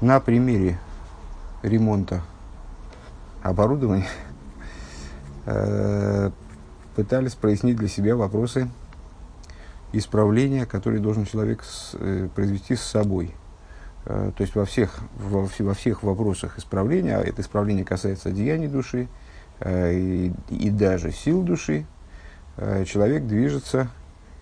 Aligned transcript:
на 0.00 0.20
примере 0.20 0.78
ремонта 1.62 2.22
оборудования 3.42 4.08
э, 5.46 6.30
пытались 6.94 7.34
прояснить 7.34 7.76
для 7.76 7.88
себя 7.88 8.14
вопросы 8.14 8.68
исправления, 9.92 10.66
которые 10.66 11.00
должен 11.00 11.24
человек 11.24 11.62
с, 11.62 11.94
э, 11.94 12.28
произвести 12.34 12.76
с 12.76 12.82
собой. 12.82 13.34
Э, 14.04 14.32
то 14.36 14.42
есть 14.42 14.54
во 14.54 14.66
всех, 14.66 14.98
во, 15.16 15.48
во 15.58 15.74
всех 15.74 16.02
вопросах 16.02 16.58
исправления, 16.58 17.16
а 17.16 17.22
это 17.22 17.40
исправление 17.40 17.84
касается 17.84 18.30
деяний 18.30 18.68
души 18.68 19.08
и, 19.64 20.34
и 20.50 20.68
даже 20.68 21.12
сил 21.12 21.42
души, 21.42 21.86
человек 22.84 23.26
движется, 23.26 23.88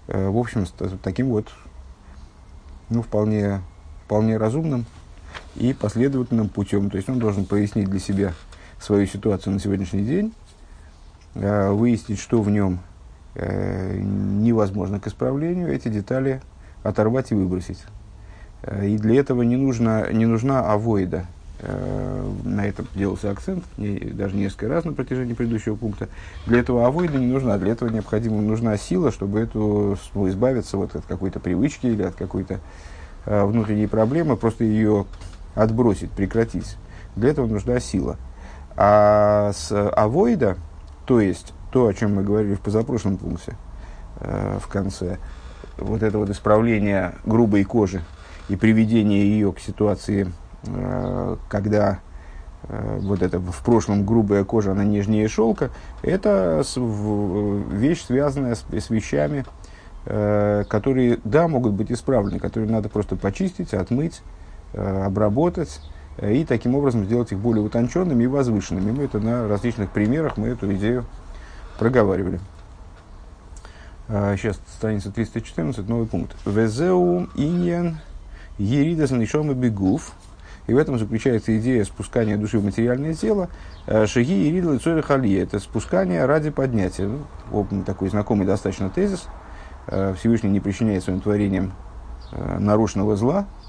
в 0.09 0.37
общем, 0.37 0.67
таким 1.05 1.29
вот, 1.29 1.53
ну, 2.91 3.01
вполне, 3.01 3.61
вполне 4.07 4.39
разумным 4.39 4.87
и 5.57 5.73
последовательным 5.73 6.49
путем. 6.49 6.91
То 6.91 6.97
есть 6.97 7.09
он 7.09 7.19
должен 7.19 7.45
прояснить 7.45 7.89
для 7.89 8.01
себя 8.01 8.33
свою 8.81 9.07
ситуацию 9.07 9.53
на 9.53 9.61
сегодняшний 9.61 10.05
день, 10.05 10.33
э, 11.35 11.71
выяснить, 11.71 12.19
что 12.19 12.43
в 12.43 12.51
нем 12.51 12.81
э, 13.35 13.99
невозможно 13.99 15.01
к 15.01 15.07
исправлению, 15.07 15.73
эти 15.73 15.89
детали 15.89 16.41
оторвать 16.83 17.33
и 17.33 17.35
выбросить. 17.35 17.83
Э, 18.63 18.87
и 18.87 18.99
для 18.99 19.21
этого 19.21 19.43
не, 19.43 19.57
нужно, 19.57 20.13
не 20.13 20.27
нужна 20.27 20.71
авоида. 20.71 21.27
На 22.45 22.67
этом 22.67 22.87
делался 22.95 23.31
акцент, 23.31 23.65
даже 23.79 24.37
несколько 24.37 24.69
раз 24.69 24.85
на 24.85 24.93
протяжении 24.93 25.33
предыдущего 25.33 25.77
пункта. 25.77 26.09
Для 26.47 26.59
этого 26.59 26.87
авоида 26.87 27.17
не 27.17 27.29
нужна, 27.29 27.57
для 27.57 27.73
этого 27.73 27.89
необходима 27.89 28.43
нужна 28.43 28.77
сила, 28.77 29.11
чтобы 29.11 29.41
эту, 29.41 29.97
ну, 30.13 30.29
избавиться 30.29 30.77
вот 30.77 30.95
от 30.95 31.07
какой-то 31.07 31.41
привычки 31.41 31.87
или 31.87 32.03
от 32.03 32.17
какой-то 32.17 32.61
внутренней 33.25 33.87
проблемы, 33.87 34.37
просто 34.37 34.65
ее 34.65 35.07
отбросить, 35.55 36.11
прекратить. 36.11 36.77
Для 37.17 37.31
этого 37.31 37.47
нужна 37.47 37.81
сила. 37.81 38.17
А 38.77 39.53
с 39.53 39.71
авоида, 39.91 40.57
то 41.07 41.21
есть 41.21 41.53
то, 41.71 41.87
о 41.87 41.95
чем 41.95 42.17
мы 42.17 42.23
говорили 42.23 42.55
в 42.55 42.61
позапрошлом 42.61 43.17
пункте, 43.19 43.55
э, 44.21 44.59
в 44.61 44.67
конце, 44.69 45.19
вот 45.79 46.03
это 46.03 46.19
вот 46.19 46.31
исправление 46.31 47.15
грубой 47.25 47.65
кожи 47.65 48.03
и 48.49 48.57
приведение 48.57 49.29
ее 49.29 49.53
к 49.53 49.61
ситуации, 49.61 50.33
э, 50.65 51.37
когда 51.49 52.01
э, 52.65 52.99
вот 53.01 53.23
это 53.23 53.39
в 53.39 53.65
прошлом 53.65 54.05
грубая 54.05 54.45
кожа, 54.45 54.73
она 54.73 54.85
нежнее 54.85 55.29
шелка, 55.29 55.71
это 56.03 56.63
с, 56.65 56.77
в, 56.77 57.73
вещь, 57.73 58.05
связанная 58.05 58.57
с, 58.57 58.65
с 58.73 58.91
вещами, 58.91 59.45
э, 60.07 60.65
которые, 60.69 61.21
да, 61.23 61.47
могут 61.47 61.75
быть 61.75 61.93
исправлены, 61.93 62.41
которые 62.41 62.71
надо 62.71 62.89
просто 62.89 63.15
почистить, 63.15 63.73
отмыть, 63.73 64.23
Э, 64.23 64.44
обработать 64.75 65.81
э, 66.19 66.35
и 66.35 66.45
таким 66.45 66.75
образом 66.75 67.05
сделать 67.05 67.33
их 67.33 67.39
более 67.39 67.65
утонченными 67.65 68.25
и 68.25 68.27
возвышенными. 68.27 68.91
Мы 68.91 69.05
это 69.05 69.21
на 69.21 69.49
различных 69.49 69.91
примерах, 69.91 70.37
мы 70.37 70.49
эту 70.49 70.73
идею 70.75 71.05
проговаривали. 71.79 72.41
Сейчас 74.09 74.57
э, 74.57 74.61
страница 74.77 75.11
314, 75.11 75.89
новый 75.89 76.07
пункт. 76.07 76.37
Везеу 76.45 77.29
иньян 77.35 77.99
еридас 78.59 79.11
нишом 79.11 79.51
и 79.51 79.55
бегув. 79.55 80.13
И 80.67 80.73
в 80.73 80.79
этом 80.79 80.99
заключается 80.99 81.57
идея 81.59 81.85
спускания 81.85 82.39
души 82.39 82.59
в 82.59 82.65
материальное 82.65 83.13
тело. 83.13 83.51
Шаги 83.87 84.49
и 84.49 84.51
ридл 84.51 84.73
и 84.73 85.03
хали. 85.03 85.39
Это 85.39 85.59
спускание 85.59 86.25
ради 86.25 86.49
поднятия. 86.49 87.07
Ну, 87.51 87.83
такой 87.85 88.09
знакомый 88.09 88.47
достаточно 88.47 88.89
тезис. 88.89 89.27
Всевышний 89.87 90.49
не 90.49 90.61
причиняет 90.61 91.05
своим 91.05 91.21
творением 91.21 91.75
нарушенного 92.33 93.15
зла, 93.15 93.45
Э, 93.45 93.64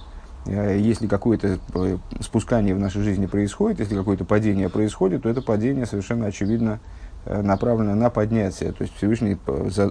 если 0.47 1.07
какое-то 1.07 1.57
э, 1.73 1.97
спускание 2.19 2.75
в 2.75 2.79
нашей 2.79 3.01
жизни 3.01 3.25
происходит, 3.25 3.79
если 3.79 3.95
какое-то 3.95 4.25
падение 4.25 4.69
происходит, 4.69 5.23
то 5.23 5.29
это 5.29 5.41
падение 5.41 5.87
совершенно 5.87 6.27
очевидно 6.27 6.79
э, 7.25 7.41
направлено 7.41 7.95
на 7.95 8.11
поднятие. 8.11 8.71
То 8.71 8.83
есть 8.83 8.95
Всевышний 8.95 9.37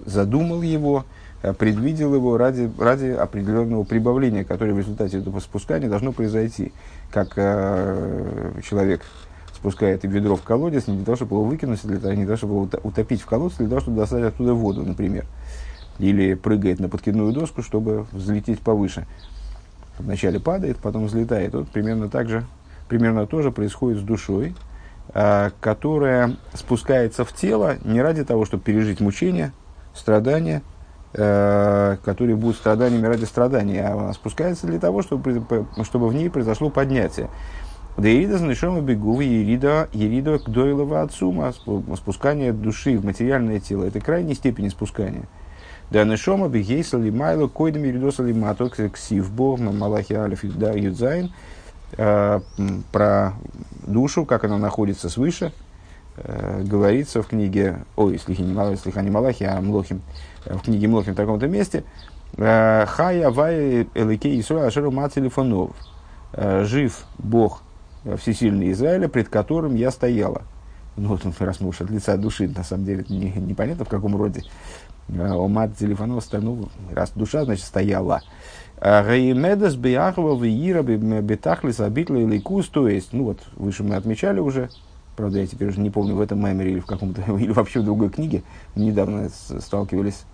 задумал 0.06 0.62
его, 0.62 1.06
предвидел 1.58 2.14
его 2.14 2.38
ради, 2.38 2.70
ради 2.78 3.06
определенного 3.06 3.82
прибавления, 3.82 4.44
которое 4.44 4.74
в 4.74 4.78
результате 4.78 5.18
этого 5.18 5.40
спускания 5.40 5.88
должно 5.88 6.12
произойти. 6.12 6.72
Как 7.10 7.32
э, 7.34 8.52
человек 8.64 9.02
спускает 9.54 10.04
ведро 10.04 10.36
в 10.36 10.42
колодец 10.42 10.86
не 10.86 10.96
для 10.96 11.04
того, 11.04 11.16
чтобы 11.16 11.36
его 11.36 11.44
выкинуть, 11.44 11.80
а 11.82 11.88
для 11.88 11.98
того, 11.98 12.12
не 12.12 12.24
для 12.24 12.26
того, 12.26 12.36
чтобы 12.36 12.54
его 12.54 12.68
утопить 12.84 13.22
в 13.22 13.26
колодце, 13.26 13.58
для 13.58 13.68
того, 13.68 13.80
чтобы 13.80 13.96
достать 13.96 14.22
оттуда 14.22 14.54
воду, 14.54 14.84
например. 14.84 15.26
Или 15.98 16.34
прыгает 16.34 16.78
на 16.78 16.88
подкидную 16.88 17.32
доску, 17.32 17.62
чтобы 17.62 18.06
взлететь 18.12 18.60
повыше 18.60 19.06
вначале 19.98 20.40
падает, 20.40 20.78
потом 20.78 21.06
взлетает. 21.06 21.54
Вот 21.54 21.68
примерно 21.68 22.08
так 22.08 22.28
же, 22.28 22.44
примерно 22.88 23.26
то 23.26 23.42
же 23.42 23.50
происходит 23.50 24.00
с 24.00 24.02
душой, 24.02 24.54
э, 25.12 25.50
которая 25.60 26.36
спускается 26.54 27.24
в 27.24 27.32
тело 27.32 27.76
не 27.84 28.02
ради 28.02 28.24
того, 28.24 28.44
чтобы 28.44 28.62
пережить 28.62 29.00
мучения, 29.00 29.52
страдания, 29.94 30.62
э, 31.12 31.96
которые 32.04 32.36
будут 32.36 32.56
страданиями 32.56 33.06
ради 33.06 33.24
страдания, 33.24 33.86
а 33.86 33.92
она 33.94 34.12
спускается 34.12 34.66
для 34.66 34.78
того, 34.78 35.02
чтобы, 35.02 35.44
чтобы 35.84 36.08
в 36.08 36.14
ней 36.14 36.30
произошло 36.30 36.70
поднятие. 36.70 37.28
Да 37.96 38.08
Ерида 38.08 38.38
занешома 38.38 38.80
бегу, 38.80 39.20
Ерида, 39.20 39.88
Ерида 39.92 40.40
к 40.40 40.48
дойлова 40.48 41.02
отцума, 41.02 41.52
спускание 41.52 42.52
души 42.52 42.98
в 42.98 43.04
материальное 43.04 43.60
тело. 43.60 43.84
Это 43.84 44.00
крайней 44.00 44.34
степени 44.34 44.68
спускания. 44.68 45.28
Да 45.90 46.04
нешома 46.04 46.48
бигейса 46.48 46.98
лимайло 46.98 47.46
койдами 47.46 47.88
ридоса 47.88 48.22
лимато 48.22 48.68
ксивбо 48.68 49.56
малахи 49.56 50.14
алиф 50.14 50.42
юдзайн 50.42 51.32
э, 51.96 52.40
про 52.90 53.32
душу, 53.86 54.24
как 54.24 54.44
она 54.44 54.58
находится 54.58 55.08
свыше, 55.08 55.52
э, 56.16 56.62
говорится 56.64 57.22
в 57.22 57.26
книге, 57.28 57.84
ой, 57.96 58.18
слихи 58.18 58.42
не 58.42 58.54
малахи, 58.54 58.80
слиха 58.80 59.02
не 59.02 59.10
малахи, 59.10 59.44
а 59.44 59.60
млохим, 59.60 60.00
э, 60.46 60.56
в 60.56 60.62
книге 60.62 60.88
млохим 60.88 61.12
в 61.12 61.16
таком-то 61.16 61.46
месте, 61.46 61.84
Хая 62.36 63.30
вай 63.30 63.86
эликей 63.94 64.40
Исруа 64.40 64.66
ашеру 64.66 64.90
ма 64.90 65.08
телефонов. 65.08 65.70
Жив 66.36 67.04
Бог 67.16 67.62
всесильный 68.18 68.72
Израиля, 68.72 69.08
пред 69.08 69.28
которым 69.28 69.76
я 69.76 69.92
стояла. 69.92 70.42
Ну, 70.96 71.08
вот 71.08 71.22
раз 71.40 71.60
мы 71.60 71.68
уж 71.68 71.80
от 71.80 71.90
лица 71.90 72.16
души, 72.16 72.48
на 72.48 72.62
самом 72.62 72.84
деле, 72.84 73.04
не, 73.08 73.32
непонятно 73.32 73.84
в 73.84 73.88
каком 73.88 74.16
роде. 74.16 74.42
Омат 75.08 75.76
телефонов 75.76 76.24
ну, 76.32 76.68
раз 76.92 77.12
душа, 77.14 77.44
значит, 77.44 77.64
стояла. 77.64 78.22
Гаимедас 78.80 79.76
Бияхова 79.76 80.42
Виира 80.42 80.82
Бетахлис 80.82 81.80
Абитла 81.80 82.16
или 82.16 82.38
Кус, 82.38 82.68
то 82.68 82.88
есть, 82.88 83.12
ну 83.12 83.24
вот, 83.24 83.38
выше 83.56 83.82
мы 83.82 83.94
отмечали 83.94 84.40
уже, 84.40 84.68
правда, 85.16 85.40
я 85.40 85.46
теперь 85.46 85.68
уже 85.68 85.80
не 85.80 85.90
помню, 85.90 86.14
в 86.14 86.20
этом 86.20 86.44
мемере 86.44 86.72
или 86.72 86.80
в 86.80 86.86
каком-то, 86.86 87.22
или 87.38 87.52
вообще 87.52 87.80
в 87.80 87.84
другой 87.84 88.10
книге, 88.10 88.42
недавно 88.74 89.28
сталкивались 89.28 90.24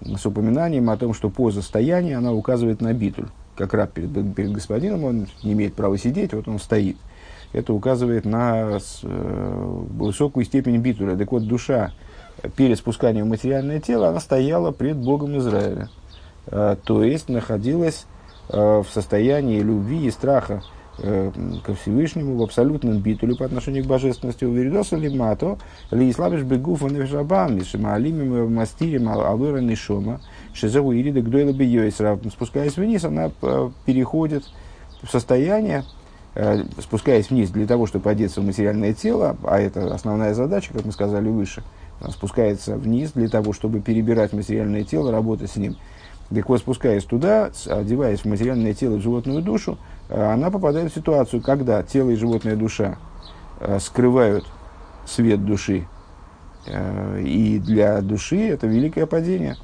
с 0.00 0.26
упоминанием 0.26 0.88
о 0.90 0.96
том, 0.96 1.14
что 1.14 1.30
поза 1.30 1.62
стояния, 1.62 2.18
она 2.18 2.32
указывает 2.32 2.80
на 2.80 2.92
битуль. 2.92 3.28
Как 3.56 3.74
раб 3.74 3.92
перед, 3.92 4.34
перед 4.34 4.52
господином, 4.52 5.04
он 5.04 5.26
не 5.42 5.52
имеет 5.52 5.74
права 5.74 5.98
сидеть, 5.98 6.32
вот 6.32 6.46
он 6.46 6.60
стоит. 6.60 6.96
Это 7.52 7.72
указывает 7.72 8.24
на 8.24 8.78
э, 9.02 9.82
высокую 9.90 10.44
степень 10.44 10.76
битуля. 10.76 11.16
Так 11.16 11.32
вот, 11.32 11.48
душа, 11.48 11.92
перед 12.56 12.78
спусканием 12.78 13.26
в 13.26 13.28
материальное 13.28 13.80
тело, 13.80 14.08
она 14.08 14.20
стояла 14.20 14.70
пред 14.70 14.96
Богом 14.96 15.36
Израиля. 15.38 15.88
А, 16.46 16.76
то 16.76 17.02
есть 17.02 17.28
находилась 17.28 18.06
а, 18.48 18.82
в 18.82 18.88
состоянии 18.90 19.60
любви 19.60 20.06
и 20.06 20.10
страха 20.10 20.62
э, 20.98 21.30
ко 21.64 21.74
Всевышнему 21.74 22.36
в 22.36 22.42
абсолютном 22.42 22.98
битуле 22.98 23.34
по 23.34 23.44
отношению 23.44 23.84
к 23.84 23.86
божественности. 23.86 24.44
У 24.44 24.52
Веридоса 24.52 24.96
Лимато, 24.96 25.58
Ли 25.90 26.10
Ислабиш 26.10 26.42
Бегуфа 26.42 26.86
Невишабам, 26.86 27.62
Шимаалимим 27.64 28.54
Мастирим 28.54 29.08
Алвера 29.08 29.58
Нишома, 29.58 30.20
Шизову 30.54 30.94
Ирида 30.94 31.20
Гдойла 31.20 31.52
Бейойсра. 31.52 32.18
Спускаясь 32.30 32.76
вниз, 32.76 33.04
она 33.04 33.30
э, 33.42 33.70
переходит 33.84 34.44
в 35.02 35.10
состояние, 35.10 35.84
э, 36.34 36.62
спускаясь 36.80 37.30
вниз 37.30 37.50
для 37.50 37.66
того, 37.66 37.86
чтобы 37.86 38.10
одеться 38.10 38.40
в 38.40 38.44
материальное 38.44 38.94
тело, 38.94 39.36
а 39.44 39.60
это 39.60 39.94
основная 39.94 40.34
задача, 40.34 40.72
как 40.72 40.84
мы 40.84 40.92
сказали 40.92 41.28
выше– 41.28 41.62
спускается 42.10 42.76
вниз 42.76 43.12
для 43.12 43.28
того, 43.28 43.52
чтобы 43.52 43.80
перебирать 43.80 44.32
материальное 44.32 44.84
тело, 44.84 45.10
работать 45.10 45.50
с 45.50 45.56
ним. 45.56 45.76
Так 46.34 46.48
вот, 46.48 46.58
спускаясь 46.58 47.04
туда, 47.04 47.50
одеваясь 47.66 48.20
в 48.20 48.24
материальное 48.26 48.74
тело 48.74 48.96
в 48.96 49.00
животную 49.00 49.42
душу, 49.42 49.78
э, 50.08 50.22
она 50.22 50.50
попадает 50.50 50.92
в 50.92 50.94
ситуацию, 50.94 51.40
когда 51.40 51.82
тело 51.82 52.10
и 52.10 52.16
животная 52.16 52.54
душа 52.54 52.98
э, 53.60 53.78
скрывают 53.80 54.44
свет 55.06 55.44
души. 55.44 55.86
Э, 56.66 57.20
и 57.24 57.58
для 57.58 58.02
души 58.02 58.48
это 58.48 58.66
великое 58.66 59.06
падение. 59.06 59.56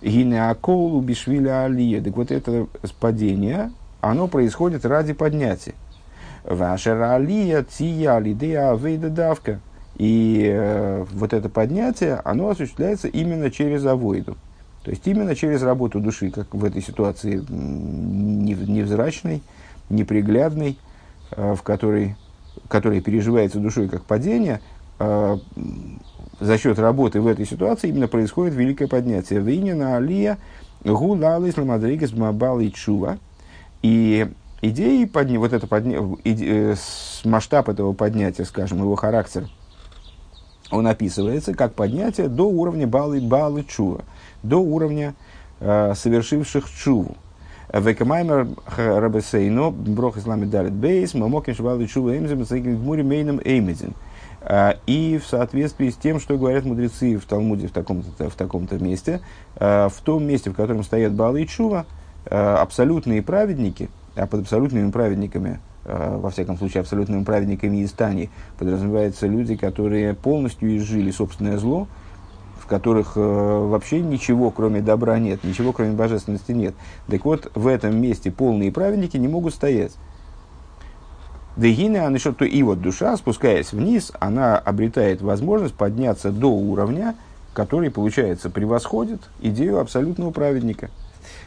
Гинеаколу 0.00 1.00
бишвиля 1.00 1.64
алия. 1.64 2.02
Так 2.02 2.16
вот 2.16 2.30
это 2.30 2.66
падение, 2.98 3.70
оно 4.00 4.28
происходит 4.28 4.86
ради 4.86 5.12
поднятия. 5.12 5.74
Ваша 6.42 7.14
алия 7.14 7.62
тия 7.62 8.18
лидея 8.18 8.72
авейда 8.72 9.10
давка. 9.10 9.60
И 9.96 10.50
э, 10.52 11.04
вот 11.12 11.32
это 11.32 11.48
поднятие, 11.48 12.20
оно 12.24 12.48
осуществляется 12.48 13.08
именно 13.08 13.50
через 13.50 13.84
авоиду. 13.84 14.36
То 14.84 14.90
есть 14.90 15.06
именно 15.06 15.36
через 15.36 15.62
работу 15.62 16.00
души, 16.00 16.30
как 16.30 16.54
в 16.54 16.64
этой 16.64 16.82
ситуации 16.82 17.36
невзрачной, 17.48 19.42
неприглядный, 19.90 20.76
в 21.30 21.62
который, 21.62 22.16
который 22.66 23.00
переживается 23.00 23.60
душой 23.60 23.88
как 23.88 24.04
падение, 24.04 24.60
за 24.98 26.58
счет 26.58 26.78
работы 26.80 27.20
в 27.20 27.28
этой 27.28 27.46
ситуации 27.46 27.90
именно 27.90 28.08
происходит 28.08 28.54
великое 28.54 28.88
поднятие. 28.88 29.40
Винина 29.40 29.96
алия 29.96 30.38
гулал 30.84 31.48
исламадригес 31.48 32.12
мабал 32.12 32.58
и 32.58 32.72
чува. 32.72 33.18
И 33.82 34.26
идеи 34.62 35.04
подня... 35.04 35.38
вот 35.38 35.52
это 35.52 35.68
подня... 35.68 36.00
масштаб 37.24 37.68
этого 37.68 37.92
поднятия, 37.92 38.44
скажем, 38.44 38.78
его 38.78 38.96
характер, 38.96 39.48
он 40.72 40.86
описывается 40.86 41.54
как 41.54 41.74
поднятие 41.74 42.28
до 42.28 42.48
уровня 42.48 42.86
балы, 42.86 43.20
балы 43.20 43.64
чува, 43.64 44.00
до 44.42 44.56
уровня 44.56 45.14
э, 45.60 45.94
совершивших 45.94 46.68
чуву. 46.70 47.16
Векамаймер 47.72 48.48
рабесейно, 48.76 49.70
брох 49.70 50.18
ислами 50.18 50.44
далит 50.44 50.72
бейс, 50.72 51.14
мамокин 51.14 51.54
швалы 51.54 51.86
чува 51.86 52.18
эмзем, 52.18 52.42
гмури 52.42 53.02
мейном 53.02 53.40
эймедин. 53.44 53.94
А, 54.44 54.76
и 54.86 55.20
в 55.22 55.26
соответствии 55.26 55.90
с 55.90 55.96
тем, 55.96 56.18
что 56.18 56.36
говорят 56.36 56.64
мудрецы 56.64 57.16
в 57.16 57.24
Талмуде 57.24 57.68
в 57.68 57.70
таком-то, 57.70 58.28
в 58.28 58.34
таком-то 58.34 58.78
месте, 58.78 59.20
а, 59.56 59.88
в 59.88 60.00
том 60.00 60.24
месте, 60.24 60.50
в 60.50 60.54
котором 60.54 60.82
стоят 60.82 61.12
Балы 61.12 61.42
и 61.42 61.46
Чува, 61.46 61.86
а, 62.26 62.60
абсолютные 62.60 63.22
праведники, 63.22 63.88
а 64.16 64.26
под 64.26 64.40
абсолютными 64.40 64.90
праведниками, 64.90 65.60
во 65.84 66.30
всяком 66.30 66.56
случае, 66.58 66.80
абсолютными 66.82 67.24
праведниками 67.24 67.78
из 67.78 67.92
Тани, 67.92 68.30
подразумеваются 68.58 69.26
люди, 69.26 69.56
которые 69.56 70.14
полностью 70.14 70.76
изжили 70.76 71.10
собственное 71.10 71.58
зло, 71.58 71.88
в 72.60 72.66
которых 72.66 73.16
вообще 73.16 74.00
ничего, 74.00 74.50
кроме 74.50 74.80
добра, 74.80 75.18
нет, 75.18 75.42
ничего, 75.42 75.72
кроме 75.72 75.92
божественности, 75.92 76.52
нет. 76.52 76.74
Так 77.08 77.24
вот, 77.24 77.50
в 77.54 77.66
этом 77.66 78.00
месте 78.00 78.30
полные 78.30 78.70
праведники 78.70 79.16
не 79.16 79.28
могут 79.28 79.54
стоять. 79.54 79.92
Дегина, 81.56 82.06
она 82.06 82.18
то 82.18 82.44
и 82.44 82.62
вот 82.62 82.80
душа, 82.80 83.14
спускаясь 83.16 83.72
вниз, 83.72 84.12
она 84.20 84.56
обретает 84.56 85.20
возможность 85.20 85.74
подняться 85.74 86.30
до 86.30 86.46
уровня, 86.46 87.14
который, 87.52 87.90
получается, 87.90 88.48
превосходит 88.48 89.20
идею 89.42 89.78
абсолютного 89.80 90.30
праведника. 90.30 90.88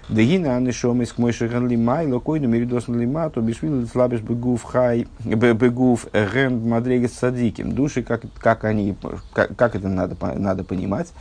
Дегина, 0.08 0.58
она 0.58 0.72
шо 0.72 0.94
мы 0.94 1.06
скмой 1.06 1.32
шаган 1.32 1.68
май, 1.84 2.06
локойну 2.06 2.48
меридос 2.48 2.88
лима, 2.88 3.30
то 3.32 3.42
бишвил 3.42 3.88
слабиш 3.88 4.22
бегув 4.22 4.62
хай, 4.64 5.08
бегув 5.24 6.06
ген 6.14 6.68
мадрегес 6.68 7.14
садиким. 7.14 7.72
Души, 7.72 8.04
как, 8.04 8.22
как 8.38 8.66
они, 8.66 8.96
как, 9.34 9.56
как 9.56 9.76
это 9.76 9.88
надо, 9.88 10.16
надо 10.36 10.64
понимать. 10.64 11.12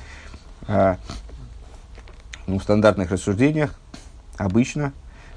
А, 0.69 0.99
ну, 2.47 2.59
в 2.59 2.63
стандартных 2.63 3.11
рассуждениях 3.11 3.75
обычно 4.37 4.93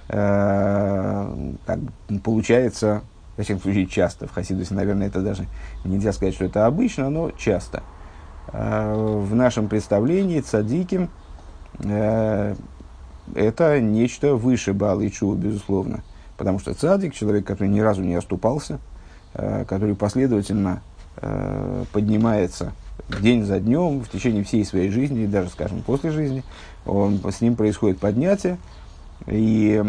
а, 0.09 1.33
как, 1.65 1.79
получается 2.23 3.01
во 3.37 3.43
всяком 3.43 3.61
случае, 3.61 3.85
часто. 3.85 4.27
В 4.27 4.31
Хасидусе, 4.31 4.73
наверное, 4.73 5.07
это 5.07 5.21
даже 5.21 5.45
нельзя 5.85 6.11
сказать, 6.11 6.33
что 6.33 6.45
это 6.45 6.65
обычно, 6.65 7.09
но 7.09 7.31
часто. 7.31 7.83
А, 8.47 8.93
в 8.93 9.33
нашем 9.35 9.69
представлении 9.69 10.41
цадиким 10.41 11.09
э, 11.79 12.55
это 13.35 13.79
нечто 13.79 14.35
выше 14.35 14.73
Бала 14.73 15.01
и 15.01 15.11
Чува, 15.11 15.35
безусловно. 15.35 16.03
Потому 16.37 16.59
что 16.59 16.73
цадик, 16.73 17.13
человек, 17.13 17.45
который 17.45 17.69
ни 17.69 17.79
разу 17.79 18.03
не 18.03 18.15
оступался, 18.15 18.79
э, 19.33 19.65
который 19.67 19.95
последовательно 19.95 20.81
э, 21.17 21.83
поднимается 21.91 22.73
день 23.21 23.43
за 23.43 23.59
днем 23.59 24.01
в 24.01 24.09
течение 24.09 24.43
всей 24.43 24.65
своей 24.65 24.89
жизни, 24.89 25.25
даже, 25.25 25.49
скажем, 25.49 25.81
после 25.81 26.11
жизни, 26.11 26.43
он, 26.85 27.19
с 27.23 27.41
ним 27.41 27.55
происходит 27.55 27.99
поднятие, 27.99 28.57
и 29.25 29.83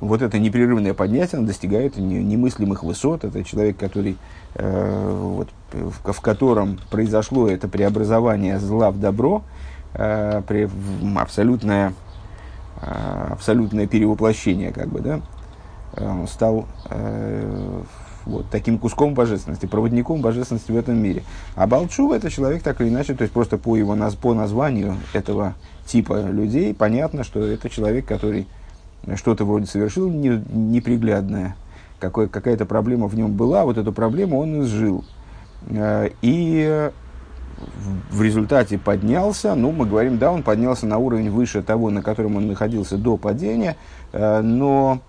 вот 0.00 0.22
это 0.22 0.38
непрерывное 0.38 0.94
поднятие 0.94 1.38
оно 1.38 1.46
достигает 1.46 1.96
немыслимых 1.96 2.82
высот. 2.82 3.24
Это 3.24 3.42
человек, 3.44 3.76
который, 3.78 4.16
э, 4.54 5.18
вот, 5.18 5.48
в, 5.72 6.12
в 6.12 6.20
котором 6.20 6.78
произошло 6.90 7.48
это 7.48 7.68
преобразование 7.68 8.58
зла 8.58 8.90
в 8.90 9.00
добро, 9.00 9.42
э, 9.94 10.42
при, 10.46 10.66
в 10.66 11.18
абсолютное, 11.18 11.94
абсолютное 12.80 13.86
перевоплощение, 13.86 14.72
как 14.72 14.88
бы, 14.88 15.00
да, 15.00 15.20
он 15.96 16.28
стал 16.28 16.66
э, 16.90 17.82
вот, 18.26 18.46
таким 18.50 18.78
куском 18.78 19.14
божественности, 19.14 19.66
проводником 19.66 20.20
божественности 20.20 20.72
в 20.72 20.76
этом 20.76 20.98
мире. 20.98 21.22
А 21.54 21.66
Балчува 21.66 22.14
это 22.14 22.30
человек 22.30 22.62
так 22.62 22.80
или 22.80 22.88
иначе, 22.88 23.14
то 23.14 23.22
есть 23.22 23.32
просто 23.32 23.56
по 23.56 23.76
его 23.76 23.96
по 24.20 24.34
названию 24.34 24.96
этого 25.14 25.54
типа 25.86 26.26
людей 26.28 26.74
понятно, 26.74 27.24
что 27.24 27.44
это 27.44 27.70
человек, 27.70 28.06
который 28.06 28.46
что-то 29.14 29.44
вроде 29.44 29.66
совершил 29.66 30.10
не, 30.10 30.42
неприглядное, 30.52 31.56
какой, 32.00 32.28
какая-то 32.28 32.66
проблема 32.66 33.06
в 33.06 33.14
нем 33.14 33.32
была, 33.32 33.64
вот 33.64 33.78
эту 33.78 33.92
проблему 33.92 34.40
он 34.40 34.62
изжил. 34.62 35.04
Э, 35.68 36.10
и 36.20 36.90
в 38.10 38.22
результате 38.22 38.78
поднялся, 38.78 39.54
ну, 39.54 39.72
мы 39.72 39.86
говорим, 39.86 40.18
да, 40.18 40.32
он 40.32 40.42
поднялся 40.42 40.86
на 40.86 40.98
уровень 40.98 41.30
выше 41.30 41.62
того, 41.62 41.90
на 41.90 42.02
котором 42.02 42.36
он 42.36 42.46
находился 42.46 42.98
до 42.98 43.16
падения, 43.16 43.76
э, 44.12 44.40
но, 44.40 45.00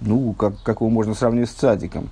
ну, 0.00 0.32
как, 0.34 0.62
как 0.62 0.80
его 0.80 0.90
можно 0.90 1.14
сравнить 1.14 1.48
с 1.48 1.52
цадиком. 1.52 2.10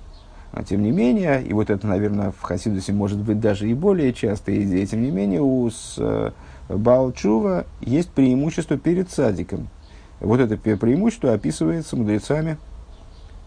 Но, 0.53 0.63
тем 0.63 0.81
не 0.81 0.91
менее, 0.91 1.43
и 1.43 1.53
вот 1.53 1.69
это, 1.69 1.85
наверное, 1.85 2.31
в 2.31 2.41
Хасидусе 2.41 2.93
может 2.93 3.19
быть 3.19 3.39
даже 3.39 3.69
и 3.69 3.73
более 3.73 4.13
часто 4.13 4.51
идея, 4.63 4.85
тем 4.85 5.03
не 5.03 5.11
менее, 5.11 5.41
у 5.41 5.69
с, 5.69 5.95
э, 5.97 6.31
Балчува 6.69 7.65
есть 7.81 8.09
преимущество 8.09 8.77
перед 8.77 9.09
цадиком– 9.09 9.67
вот 10.19 10.39
это 10.39 10.57
преимущество 10.57 11.33
описывается 11.33 11.95
мудрецами 11.95 12.57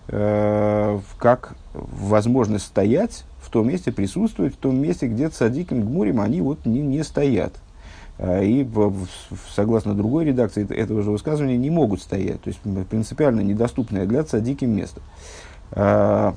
э, 0.08 0.98
как 1.18 1.54
возможность 1.74 2.66
стоять 2.66 3.24
том 3.52 3.68
месте, 3.68 3.92
присутствовать 3.92 4.54
в 4.54 4.56
том 4.56 4.76
месте, 4.76 5.06
где 5.06 5.28
цадиким 5.28 5.82
гмурим 5.82 6.20
они 6.20 6.40
вот 6.40 6.66
не, 6.66 6.80
не 6.80 7.04
стоят. 7.04 7.54
Э, 8.18 8.44
и 8.44 8.68
согласно 9.54 9.94
другой 9.94 10.24
редакции 10.24 10.68
этого 10.74 11.02
же 11.02 11.10
высказывания 11.10 11.56
не 11.56 11.70
могут 11.70 12.02
стоять. 12.02 12.40
То 12.42 12.48
есть 12.48 12.60
принципиально 12.88 13.40
недоступное 13.40 14.06
для 14.06 14.24
цадиким 14.24 14.70
место. 14.70 15.00
Э, 15.72 16.32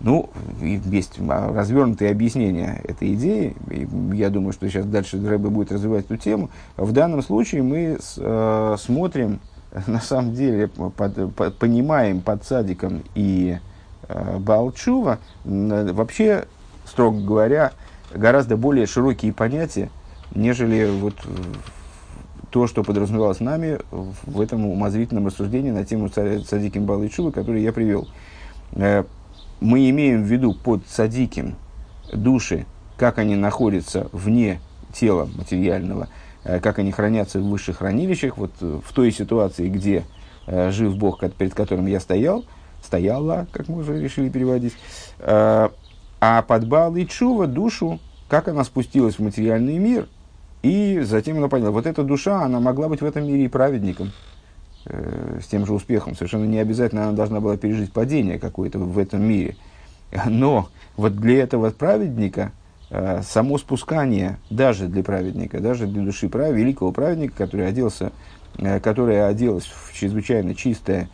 ну, 0.00 0.28
есть 0.60 1.18
развернутые 1.18 2.10
объяснения 2.10 2.82
этой 2.84 3.14
идеи. 3.14 3.56
Я 4.14 4.28
думаю, 4.28 4.52
что 4.52 4.68
сейчас 4.68 4.84
дальше 4.84 5.16
Рэбе 5.26 5.48
будет 5.48 5.72
развивать 5.72 6.04
эту 6.04 6.18
тему. 6.18 6.50
В 6.76 6.92
данном 6.92 7.22
случае 7.22 7.62
мы 7.62 7.96
с, 7.98 8.76
смотрим, 8.78 9.40
на 9.86 10.00
самом 10.00 10.34
деле, 10.34 10.68
под, 10.68 11.34
под, 11.34 11.56
понимаем 11.56 12.20
под 12.20 12.44
садиком 12.44 13.02
и 13.14 13.58
Балчува, 14.08 15.18
вообще, 15.44 16.46
строго 16.84 17.20
говоря, 17.20 17.72
гораздо 18.14 18.56
более 18.56 18.86
широкие 18.86 19.32
понятия, 19.32 19.90
нежели 20.34 20.88
вот 21.00 21.14
то, 22.50 22.66
что 22.66 22.82
подразумевалось 22.82 23.40
нами 23.40 23.78
в 23.90 24.40
этом 24.40 24.66
умозрительном 24.66 25.26
рассуждении 25.26 25.70
на 25.70 25.84
тему 25.84 26.08
садиким 26.08 26.86
Балычува, 26.86 27.30
который 27.30 27.62
я 27.62 27.72
привел. 27.72 28.08
Э, 28.72 29.04
мы 29.60 29.90
имеем 29.90 30.22
в 30.22 30.26
виду 30.26 30.54
под 30.54 30.86
садиким 30.88 31.56
души, 32.12 32.66
как 32.96 33.18
они 33.18 33.36
находятся 33.36 34.08
вне 34.12 34.60
тела 34.92 35.28
материального, 35.36 36.08
э, 36.44 36.60
как 36.60 36.78
они 36.78 36.92
хранятся 36.92 37.40
в 37.40 37.48
высших 37.48 37.78
хранилищах, 37.78 38.38
вот 38.38 38.52
э, 38.60 38.80
в 38.82 38.92
той 38.92 39.12
ситуации, 39.12 39.68
где 39.68 40.04
э, 40.46 40.70
жив 40.70 40.96
Бог, 40.96 41.20
перед 41.34 41.54
которым 41.54 41.86
я 41.86 42.00
стоял, 42.00 42.44
стояла, 42.86 43.46
как 43.52 43.68
мы 43.68 43.80
уже 43.80 44.00
решили 44.00 44.30
переводить, 44.30 44.72
а 45.18 46.42
под 46.42 46.96
и 46.96 47.06
Чува 47.06 47.46
душу, 47.46 48.00
как 48.28 48.48
она 48.48 48.64
спустилась 48.64 49.16
в 49.16 49.22
материальный 49.22 49.78
мир, 49.78 50.08
и 50.62 51.00
затем 51.02 51.38
она 51.38 51.48
поняла, 51.48 51.70
вот 51.70 51.86
эта 51.86 52.02
душа, 52.02 52.42
она 52.42 52.58
могла 52.60 52.88
быть 52.88 53.00
в 53.00 53.04
этом 53.04 53.26
мире 53.26 53.44
и 53.44 53.48
праведником, 53.48 54.12
э, 54.86 55.38
с 55.42 55.46
тем 55.46 55.66
же 55.66 55.72
успехом. 55.72 56.16
Совершенно 56.16 56.44
не 56.44 56.58
обязательно 56.58 57.04
она 57.04 57.12
должна 57.12 57.40
была 57.40 57.56
пережить 57.56 57.92
падение 57.92 58.38
какое-то 58.38 58.78
в 58.78 58.98
этом 58.98 59.22
мире. 59.22 59.56
Но 60.26 60.68
вот 60.96 61.16
для 61.16 61.42
этого 61.42 61.70
праведника 61.70 62.52
э, 62.90 63.22
само 63.22 63.58
спускание, 63.58 64.38
даже 64.50 64.88
для 64.88 65.04
праведника, 65.04 65.60
даже 65.60 65.86
для 65.86 66.02
души 66.02 66.28
прав, 66.28 66.52
великого 66.52 66.90
праведника, 66.90 67.34
который 67.36 67.68
оделся, 67.68 68.10
э, 68.58 68.80
которая 68.80 69.28
оделась 69.28 69.66
в 69.66 69.94
чрезвычайно 69.94 70.54
чистое, 70.54 71.02
э, 71.02 71.06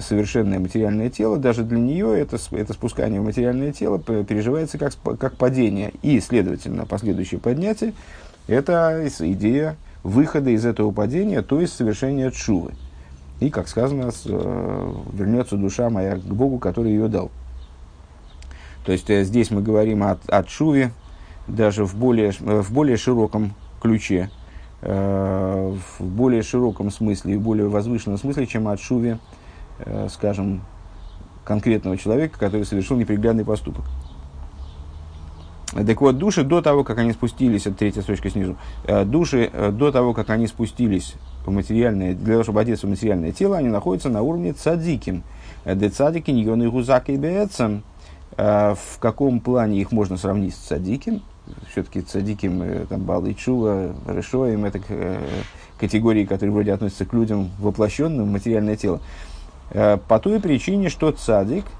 совершенное 0.00 0.58
материальное 0.58 1.10
тело, 1.10 1.38
даже 1.38 1.64
для 1.64 1.78
нее 1.78 2.18
это, 2.18 2.38
это 2.52 2.72
спускание 2.72 3.20
в 3.20 3.24
материальное 3.24 3.72
тело 3.72 3.98
переживается 3.98 4.78
как, 4.78 4.92
как 5.18 5.36
падение. 5.36 5.92
И, 6.02 6.20
следовательно, 6.20 6.86
последующее 6.86 7.40
поднятие– 7.40 7.94
это 8.46 9.06
идея 9.18 9.76
выхода 10.02 10.50
из 10.50 10.64
этого 10.66 10.90
падения, 10.90 11.42
то 11.42 11.60
есть 11.60 11.74
совершения 11.74 12.30
чувы. 12.30 12.72
И, 13.40 13.48
как 13.48 13.68
сказано, 13.68 14.10
э, 14.26 14.92
вернется 15.12 15.56
душа 15.56 15.88
моя 15.88 16.16
к 16.16 16.20
Богу, 16.20 16.58
который 16.58 16.92
ее 16.92 17.08
дал. 17.08 17.30
То 18.84 18.92
есть 18.92 19.08
э, 19.08 19.24
здесь 19.24 19.50
мы 19.50 19.62
говорим 19.62 20.02
о, 20.02 20.18
о 20.26 20.44
Шуве, 20.46 20.92
даже 21.46 21.84
в 21.84 21.94
более, 21.96 22.32
э, 22.38 22.60
в 22.60 22.72
более 22.72 22.96
широком 22.96 23.54
ключе, 23.80 24.30
в 24.82 25.76
более 26.00 26.42
широком 26.42 26.90
смысле 26.90 27.34
и 27.34 27.36
более 27.36 27.68
возвышенном 27.68 28.18
смысле, 28.18 28.46
чем 28.46 28.66
о 28.66 28.78
Шуве, 28.78 29.18
скажем, 30.08 30.62
конкретного 31.44 31.96
человека, 31.96 32.38
который 32.38 32.64
совершил 32.64 32.96
неприглядный 32.96 33.44
поступок. 33.44 33.84
Так 35.72 36.00
вот, 36.00 36.18
души 36.18 36.42
до 36.42 36.62
того, 36.62 36.82
как 36.82 36.98
они 36.98 37.12
спустились, 37.12 37.66
это 37.66 37.76
третья 37.76 38.02
строчка 38.02 38.28
снизу, 38.28 38.56
э, 38.84 39.04
души 39.04 39.50
э, 39.52 39.70
до 39.70 39.92
того, 39.92 40.14
как 40.14 40.30
они 40.30 40.48
спустились 40.48 41.14
в 41.46 41.50
материальное, 41.52 42.14
для 42.14 42.34
того, 42.34 42.42
чтобы 42.42 42.60
одеться 42.60 42.88
в 42.88 42.90
материальное 42.90 43.30
тело, 43.30 43.56
они 43.56 43.68
находятся 43.68 44.08
на 44.08 44.22
уровне 44.22 44.52
цадиким. 44.52 45.22
Э, 45.64 45.76
де 45.76 45.88
цадики, 45.88 46.32
ньон 46.32 46.62
и 46.64 46.66
гузак 46.66 47.08
и 47.08 47.16
беэцем. 47.16 47.82
В 48.36 48.98
каком 49.00 49.40
плане 49.40 49.80
их 49.80 49.92
можно 49.92 50.16
сравнить 50.16 50.54
с 50.54 50.58
цадиким? 50.58 51.20
Все-таки 51.70 52.00
цадиким, 52.00 52.86
там, 52.86 53.02
Балы 53.02 53.34
Чува, 53.34 53.92
Решоем, 54.06 54.64
это 54.64 54.80
категории, 55.78 56.24
которые 56.24 56.52
вроде 56.52 56.72
относятся 56.72 57.04
к 57.04 57.12
людям 57.12 57.50
воплощенным 57.58 58.26
в 58.26 58.30
материальное 58.30 58.76
тело. 58.76 59.00
По 59.70 60.18
той 60.18 60.40
причине, 60.40 60.88
что 60.88 61.12
цадик– 61.12 61.64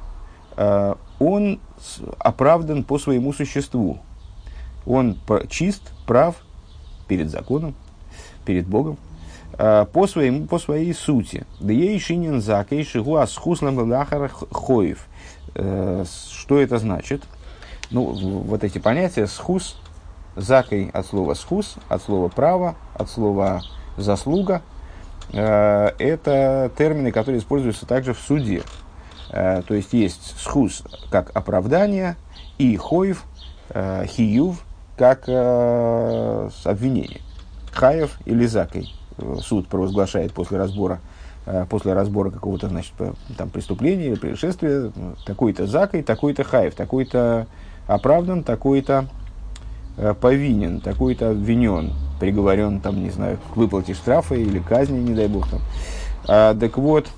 Э, 0.61 0.95
он 1.19 1.59
оправдан 2.19 2.85
по 2.85 2.99
своему 2.99 3.33
существу. 3.33 3.99
Он 4.87 5.19
чист, 5.49 5.83
прав 6.07 6.37
перед 7.09 7.31
законом, 7.31 7.75
перед 8.45 8.67
Богом, 8.67 8.99
э, 9.59 9.87
по, 9.91 10.07
своему, 10.07 10.47
по 10.47 10.59
своей 10.59 10.93
сути. 10.93 11.47
Да 11.61 11.73
ей 11.73 11.99
шинин 11.99 12.43
закей 12.43 12.85
шигу 12.85 13.17
асхуслам 13.17 13.91
хоев. 14.53 15.07
Э, 15.55 16.05
что 16.31 16.61
это 16.61 16.79
значит? 16.79 17.23
Ну, 17.91 18.03
вот 18.13 18.63
эти 18.63 18.79
понятия 18.79 19.27
схус, 19.27 19.77
закой 20.37 20.91
от 20.93 21.07
слова 21.07 21.33
схус, 21.33 21.77
от 21.89 22.03
слова 22.03 22.29
право, 22.29 22.77
от 22.95 23.09
слова 23.09 23.63
заслуга, 23.97 24.61
это 25.33 26.71
термины, 26.77 27.13
которые 27.13 27.41
используются 27.41 27.87
также 27.87 28.15
в 28.15 28.19
суде. 28.19 28.63
Э, 29.33 29.63
то 29.67 29.75
есть 29.75 29.93
есть 29.93 30.35
схус 30.39 30.83
как 31.11 31.31
оправдание 31.35 32.17
и 32.59 32.77
хоев, 32.77 33.25
э, 33.71 34.05
хиюв 34.07 34.65
как 34.97 35.25
э, 35.29 36.51
обвинение. 36.65 37.21
Хаев 37.73 38.19
или 38.25 38.47
закой 38.47 38.93
суд 39.43 39.69
провозглашает 39.69 40.33
после 40.33 40.59
разбора 40.59 41.01
после 41.69 41.95
разбора 41.95 42.31
какого-то 42.31 42.69
значит, 42.69 42.93
там, 43.37 43.49
преступления 43.49 44.09
или 44.09 44.15
происшествия, 44.15 44.93
такой-то 45.25 45.67
закой, 45.67 46.03
такой-то 46.03 46.45
хаев, 46.45 46.75
такой-то 46.75 47.47
оправдан, 47.87 48.45
такой-то 48.45 49.07
повинен, 50.21 50.81
такой-то 50.81 51.31
обвинен, 51.31 51.93
приговорен, 52.21 52.81
там, 52.81 53.03
не 53.03 53.11
знаю, 53.11 53.39
к 53.53 53.57
выплате 53.57 53.95
штрафа 53.95 54.37
или 54.37 54.61
казни, 54.61 54.99
не 54.99 55.15
дай 55.15 55.27
бог 55.27 55.49
там. 55.49 55.61
А, 56.29 56.55
так 56.55 56.79
вот, 56.79 57.09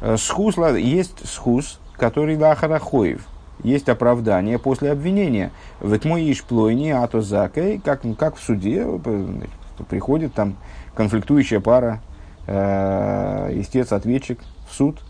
Э, 0.00 0.16
схус, 0.16 0.56
есть 0.76 1.26
схус, 1.26 1.80
который 1.96 2.36
лахарахоев. 2.36 3.26
Есть 3.64 3.88
оправдание 3.88 4.58
после 4.58 4.92
обвинения. 4.92 5.50
В 5.80 5.98
мой 6.06 6.30
ишплойни 6.30 6.90
ато 6.90 7.20
закой, 7.20 7.80
как, 7.84 8.02
как 8.16 8.36
в 8.36 8.42
суде, 8.42 8.86
приходит 9.88 10.32
там 10.34 10.56
конфликтующая 10.94 11.58
пара, 11.58 12.00
э, 12.46 13.60
истец-ответчик 13.60 14.38
в 14.70 14.74
суд, 14.74 15.00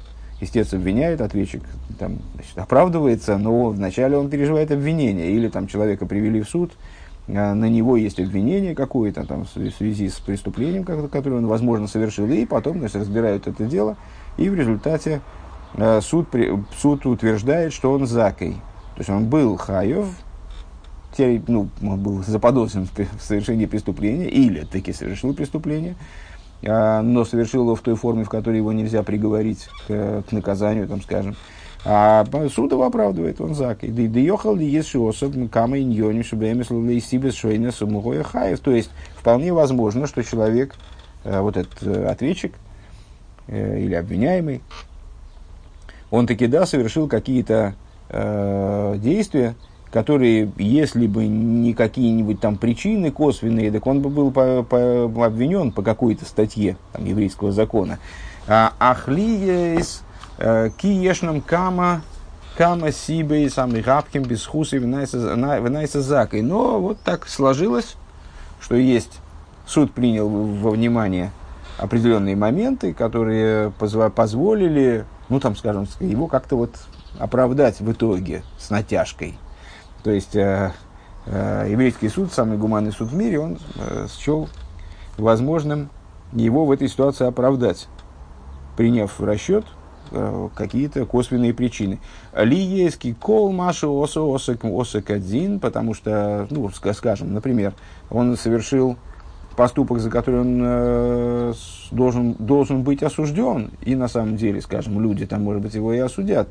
истец 0.41 0.73
обвиняет, 0.73 1.21
ответчик 1.21 1.63
там, 1.99 2.21
значит, 2.35 2.57
оправдывается, 2.57 3.37
но 3.37 3.69
вначале 3.69 4.17
он 4.17 4.31
переживает 4.31 4.71
обвинение, 4.71 5.31
или 5.31 5.49
там 5.49 5.67
человека 5.67 6.07
привели 6.07 6.41
в 6.41 6.49
суд, 6.49 6.73
э, 6.73 6.98
на 7.29 7.69
него 7.69 7.97
есть 7.97 8.19
обвинение 8.19 8.75
какое-то 8.75 9.25
там, 9.25 9.45
в 9.45 9.49
связи 9.49 10.09
с 10.09 10.15
преступлением, 10.15 10.85
которое 10.85 11.37
он, 11.37 11.47
возможно, 11.47 11.87
совершил, 11.87 12.27
и 12.27 12.47
потом 12.47 12.79
значит, 12.79 12.97
разбирают 12.97 13.47
это 13.47 13.65
дело, 13.67 13.97
и 14.39 14.49
в 14.49 14.55
результате 14.55 15.21
э, 15.75 16.01
суд, 16.01 16.29
суд 16.77 17.05
утверждает, 17.05 17.73
что 17.75 17.93
он 17.93 18.07
закой. 18.07 18.53
То 18.95 19.01
есть 19.01 19.11
он 19.11 19.29
был 19.29 19.57
хаев, 19.57 20.07
ну, 21.19 21.69
он 21.83 22.01
был 22.01 22.23
заподозрен 22.25 22.87
в 22.87 23.23
совершении 23.23 23.67
преступления, 23.67 24.29
или 24.29 24.65
таки 24.65 24.93
совершил 24.93 25.35
преступление, 25.35 25.97
а, 26.67 27.03
но 27.03 27.25
совершил 27.25 27.63
его 27.63 27.75
в 27.75 27.81
той 27.81 27.95
форме, 27.95 28.25
в 28.25 28.29
которой 28.29 28.57
его 28.57 28.73
нельзя 28.73 29.03
приговорить 29.03 29.69
к, 29.87 30.25
к 30.29 30.33
наказанию, 30.33 30.89
там, 30.89 31.03
скажем. 31.03 31.37
А 31.85 32.27
суд 32.53 32.73
его 32.73 32.85
оправдывает, 32.85 33.41
он 33.41 33.55
закой. 33.55 33.91
Да 33.91 34.21
ехал 34.21 34.57
ли 34.57 34.67
есть 34.67 34.89
шиосов, 34.89 35.33
кама 35.51 35.79
иньони, 35.79 36.23
чтобы 36.23 36.51
эмисл 36.51 36.81
лейсибес 36.81 37.35
шойнес 37.35 37.81
хаев. 38.27 38.61
То 38.61 38.73
есть, 38.73 38.91
вполне 39.17 39.53
возможно, 39.53 40.07
что 40.07 40.23
человек, 40.25 40.75
э, 41.25 41.41
вот 41.41 41.57
этот 41.57 41.83
э, 41.83 42.07
ответчик, 42.07 42.55
э, 43.47 43.81
или 43.81 43.95
обвиняемый, 43.95 44.61
он 46.11 46.27
таки, 46.27 46.47
да, 46.47 46.67
совершил 46.67 47.07
какие-то 47.07 47.75
э, 48.09 48.97
действия, 48.99 49.55
которые, 49.93 50.51
если 50.57 51.07
бы 51.07 51.27
не 51.27 51.75
какие-нибудь 51.75 52.41
там 52.41 52.57
причины 52.57 53.11
косвенные, 53.11 53.71
так 53.71 53.87
он 53.87 54.01
бы 54.01 54.11
был 54.11 54.31
по, 54.31 54.63
по, 54.63 55.27
обвинен 55.27 55.73
по 55.73 55.83
какой-то 55.83 56.25
статье 56.25 56.77
там, 56.93 57.05
еврейского 57.05 57.53
закона. 57.53 57.99
А 58.47 58.73
Ахлиес 58.79 60.03
киешном 60.39 61.41
кама 61.41 62.03
кама 62.59 62.91
сибей 62.91 63.49
самый 63.51 63.83
рабким 63.83 64.25
без 64.25 64.45
хуса 64.45 64.79
винайса 64.79 66.03
закой. 66.03 66.43
Но 66.43 66.81
вот 66.81 66.99
так 67.01 67.29
сложилось, 67.29 67.97
что 68.61 68.75
есть 68.75 69.21
суд 69.65 69.93
принял 69.93 70.29
во 70.29 70.71
внимание 70.71 71.31
определенные 71.79 72.35
моменты, 72.35 72.93
которые 72.93 73.71
позволили, 73.71 75.05
ну 75.29 75.39
там, 75.39 75.55
скажем, 75.55 75.87
его 76.01 76.27
как-то 76.27 76.57
вот 76.57 76.75
оправдать 77.21 77.81
в 77.81 77.93
итоге 77.93 78.43
с 78.59 78.71
натяжкой. 78.71 79.39
То 80.03 80.11
есть 80.11 80.35
э, 80.35 80.73
э, 81.27 81.67
еврейский 81.71 82.09
суд, 82.09 82.33
самый 82.33 82.59
гуманный 82.59 82.91
суд 82.91 83.11
в 83.11 83.15
мире, 83.15 83.39
он 83.39 83.59
э, 83.77 84.07
счел 84.19 84.49
возможным 85.17 85.91
его 86.33 86.65
в 86.65 86.73
этой 86.73 86.89
ситуации 86.89 87.27
оправдать, 87.27 87.87
приняв 88.77 89.17
в 89.17 89.25
расчет 89.25 89.65
какие-то 90.55 91.05
косвенные 91.07 91.55
причины. 91.55 91.99
Лиеский 92.35 93.15
кол 93.15 93.53
машу 93.53 94.01
осо 94.01 94.23
осек 94.35 94.65
осек 94.65 95.11
один, 95.11 95.61
потому 95.61 95.95
что, 95.95 96.47
ну, 96.51 96.71
скажем, 96.71 97.35
например, 97.35 97.75
он 98.11 98.37
совершил 98.37 98.97
поступок, 99.59 99.99
за 99.99 100.09
который 100.09 100.43
он 100.43 100.61
э, 100.63 101.53
должен, 101.91 102.35
должен 102.39 102.85
быть 102.85 103.03
осужден, 103.03 103.73
и 103.83 103.97
на 103.97 104.07
самом 104.07 104.37
деле, 104.37 104.63
скажем, 104.63 105.01
люди 105.01 105.27
там, 105.27 105.43
может 105.43 105.61
быть, 105.61 105.75
его 105.75 105.93
и 105.93 105.99
осудят, 105.99 106.49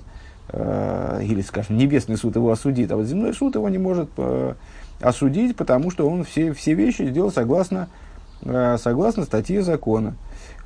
э, 0.50 1.22
или, 1.24 1.42
скажем, 1.42 1.78
небесный 1.78 2.18
суд 2.18 2.36
его 2.36 2.52
осудит, 2.52 2.92
а 2.92 2.98
вот 2.98 3.06
земной 3.06 3.34
суд 3.34 3.56
его 3.56 3.70
не 3.70 3.78
может 3.78 4.10
э, 4.18 4.56
осудить, 5.00 5.56
потому 5.56 5.90
что 5.90 6.10
он 6.10 6.26
все, 6.26 6.52
все 6.52 6.74
вещи 6.74 7.04
сделал 7.04 7.32
согласно, 7.32 7.88
э, 8.42 8.76
согласно 8.78 9.24
статье 9.24 9.62
закона. 9.62 10.16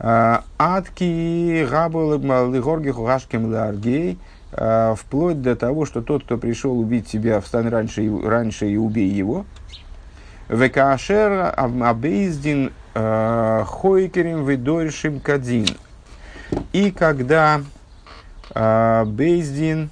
Адки 0.03 1.67
габал 1.70 2.17
лигорги 2.51 2.91
хашкем 2.91 3.51
ларгей, 3.51 4.17
э, 4.51 4.96
вплоть 4.98 5.41
до 5.41 5.55
того, 5.55 5.86
что 5.86 6.01
тот, 6.01 6.24
кто 6.24 6.38
пришел 6.38 6.79
убить 6.79 7.08
тебя, 7.08 7.39
встань 7.39 7.70
раньше, 7.70 8.10
раньше 8.24 8.67
и 8.67 8.77
убей 8.77 9.10
его– 9.10 9.46
Векашер 10.51 11.53
Абейздин 11.55 12.74
э, 12.93 13.63
Хойкерим 13.65 14.46
Видоршим 14.46 15.22
Кадин. 15.22 15.65
И 16.74 16.91
когда 16.91 17.62
э, 18.53 19.05
Бейздин 19.05 19.89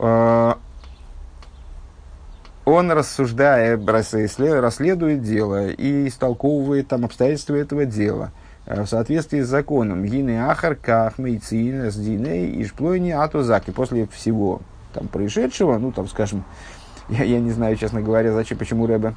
он, 0.00 0.54
рассуждая, 2.92 3.76
расследует 3.76 5.22
дело 5.22 5.68
и 5.68 6.06
истолковывает 6.06 6.86
там 6.86 7.04
обстоятельства 7.04 7.56
этого 7.56 7.84
дела 7.84 8.30
в 8.68 8.86
соответствии 8.86 9.40
с 9.40 9.48
законом. 9.48 10.04
Гины 10.04 10.44
Ахар 10.46 10.74
Ках 10.74 11.18
Мейцин 11.18 11.90
Сдиней 11.90 12.62
Ишплойни 12.62 13.10
Атузаки. 13.10 13.70
После 13.70 14.06
всего 14.08 14.60
там 14.92 15.08
происшедшего, 15.08 15.78
ну 15.78 15.90
там, 15.90 16.06
скажем, 16.08 16.44
я, 17.08 17.24
я 17.24 17.40
не 17.40 17.50
знаю, 17.50 17.76
честно 17.76 18.02
говоря, 18.02 18.32
зачем, 18.32 18.58
почему 18.58 18.86
Рэбе 18.86 19.14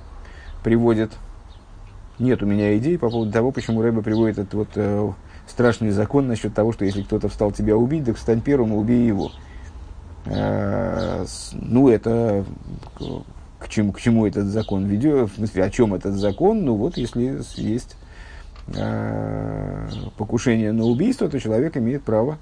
приводит. 0.64 1.12
Нет 2.20 2.44
у 2.44 2.46
меня 2.46 2.78
идей 2.78 2.98
по 2.98 3.10
поводу 3.10 3.32
того, 3.32 3.52
почему 3.52 3.82
Рэбе 3.82 4.02
приводит 4.02 4.40
этот 4.40 4.54
вот 4.54 4.70
э, 4.76 5.12
страшный 5.48 5.90
закон 5.92 6.28
насчет 6.28 6.54
того, 6.54 6.72
что 6.72 6.86
если 6.86 7.02
кто-то 7.02 7.30
встал 7.30 7.52
тебя 7.52 7.76
убить, 7.76 8.06
так 8.06 8.18
встань 8.18 8.42
первым 8.42 8.74
и 8.74 8.78
убей 8.78 9.06
его. 9.06 9.32
Э, 10.26 11.26
ну, 11.54 11.90
это 11.90 12.46
к 13.60 13.68
чему, 13.68 13.92
к 13.92 14.00
чему 14.00 14.28
этот 14.28 14.46
закон 14.46 14.86
ведет, 14.86 15.32
в 15.32 15.36
смысле, 15.36 15.64
о 15.66 15.70
чем 15.70 15.94
этот 15.94 16.14
закон? 16.14 16.64
Ну, 16.64 16.76
вот 16.76 16.98
если 16.98 17.42
есть 17.56 17.96
э, 17.96 18.01
покушение 20.18 20.72
на 20.72 20.84
убийство, 20.86 21.30
то 21.30 21.40
человек 21.40 21.78
имеет 21.78 22.04
право 22.04 22.38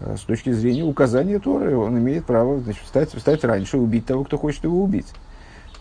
э, 0.00 0.16
с 0.16 0.20
точки 0.20 0.52
зрения 0.52 0.84
указания 0.84 1.38
Торы, 1.38 1.76
он 1.76 1.98
имеет 1.98 2.24
право 2.26 2.60
значит, 2.60 2.82
встать, 2.82 3.10
встать 3.10 3.44
раньше, 3.44 3.78
убить 3.78 4.06
того, 4.06 4.24
кто 4.24 4.38
хочет 4.38 4.64
его 4.64 4.82
убить. 4.82 5.12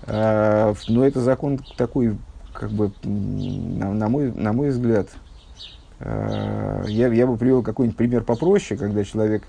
А, 0.05 0.73
но 0.87 1.05
это 1.05 1.21
закон 1.21 1.59
такой, 1.77 2.17
как 2.53 2.71
бы, 2.71 2.91
на, 3.03 3.93
на, 3.93 4.09
мой, 4.09 4.31
на 4.31 4.53
мой 4.53 4.69
взгляд, 4.69 5.09
я, 5.99 7.07
я 7.07 7.27
бы 7.27 7.37
привел 7.37 7.63
какой-нибудь 7.63 7.95
пример 7.95 8.23
попроще, 8.23 8.77
когда 8.77 9.03
человек 9.05 9.43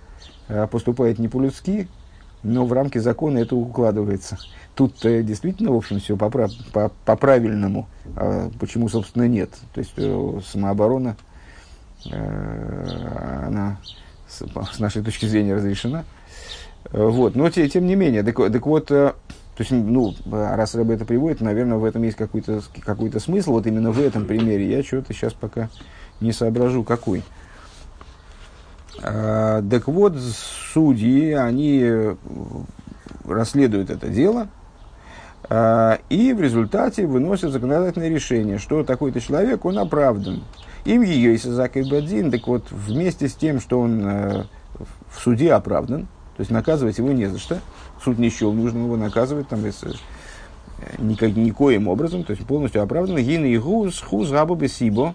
э, 0.48 0.68
поступает 0.68 1.18
не 1.18 1.28
по-людски, 1.28 1.88
но 2.44 2.66
в 2.66 2.72
рамки 2.72 2.98
закона 2.98 3.38
это 3.38 3.56
укладывается. 3.56 4.38
Тут 4.74 4.98
действительно, 5.02 5.72
в 5.72 5.76
общем, 5.76 5.98
все 5.98 6.16
по, 6.16 6.30
по, 6.30 6.48
по. 7.04 7.48
А 8.16 8.50
почему, 8.60 8.88
собственно, 8.88 9.26
нет? 9.26 9.50
То 9.72 9.80
есть 9.80 9.94
э, 9.96 10.40
самооборона, 10.46 11.16
э, 12.10 13.46
она 13.46 13.78
с, 14.28 14.78
нашей 14.78 15.02
точки 15.02 15.26
зрения 15.26 15.54
разрешена. 15.54 16.04
Э, 16.92 17.06
вот. 17.06 17.34
Но 17.34 17.48
те, 17.50 17.68
тем 17.68 17.86
не 17.86 17.94
менее, 17.94 18.22
так, 18.22 18.36
так 18.36 18.66
вот, 18.66 18.86
то 18.86 19.14
есть, 19.58 19.70
ну, 19.70 20.14
раз 20.26 20.74
Рэбе 20.74 20.94
это 20.94 21.04
приводит, 21.04 21.40
наверное, 21.40 21.78
в 21.78 21.84
этом 21.84 22.02
есть 22.02 22.16
какой-то 22.16 22.62
какой 22.80 23.10
смысл. 23.20 23.52
Вот 23.52 23.66
именно 23.66 23.90
в 23.90 24.00
этом 24.00 24.26
примере 24.26 24.68
я 24.68 24.82
что-то 24.82 25.14
сейчас 25.14 25.32
пока 25.32 25.70
не 26.20 26.32
соображу, 26.32 26.84
какой. 26.84 27.22
А, 29.02 29.62
так 29.62 29.88
вот, 29.88 30.16
судьи, 30.72 31.32
они 31.32 32.16
расследуют 33.24 33.90
это 33.90 34.08
дело, 34.08 34.48
а, 35.48 35.98
и 36.08 36.32
в 36.32 36.40
результате 36.40 37.06
выносят 37.06 37.52
законодательное 37.52 38.08
решение, 38.08 38.58
что 38.58 38.84
такой-то 38.84 39.20
человек, 39.20 39.64
он 39.64 39.78
оправдан. 39.78 40.42
Им 40.84 41.02
ее 41.02 41.34
и 41.34 41.82
Бадзин, 41.90 42.30
так 42.30 42.46
вот, 42.46 42.70
вместе 42.70 43.28
с 43.28 43.34
тем, 43.34 43.58
что 43.60 43.80
он 43.80 44.06
э, 44.06 44.44
в 45.08 45.20
суде 45.20 45.52
оправдан, 45.52 46.02
то 46.36 46.40
есть 46.40 46.50
наказывать 46.50 46.98
его 46.98 47.10
не 47.12 47.26
за 47.26 47.38
что, 47.38 47.58
суд 48.02 48.18
не 48.18 48.28
счел 48.28 48.52
нужным 48.52 48.84
его 48.84 48.96
наказывать, 48.96 49.48
там, 49.48 49.64
если, 49.64 49.92
э, 49.92 50.96
никак, 50.98 51.34
никоим 51.36 51.88
образом, 51.88 52.24
то 52.24 52.32
есть 52.32 52.46
полностью 52.46 52.82
оправдан. 52.82 53.16
Гин 53.16 53.46
и 53.46 53.56
гуз, 53.56 54.00
хуз 54.00 54.30
рабу 54.30 54.56
бесибо, 54.56 55.14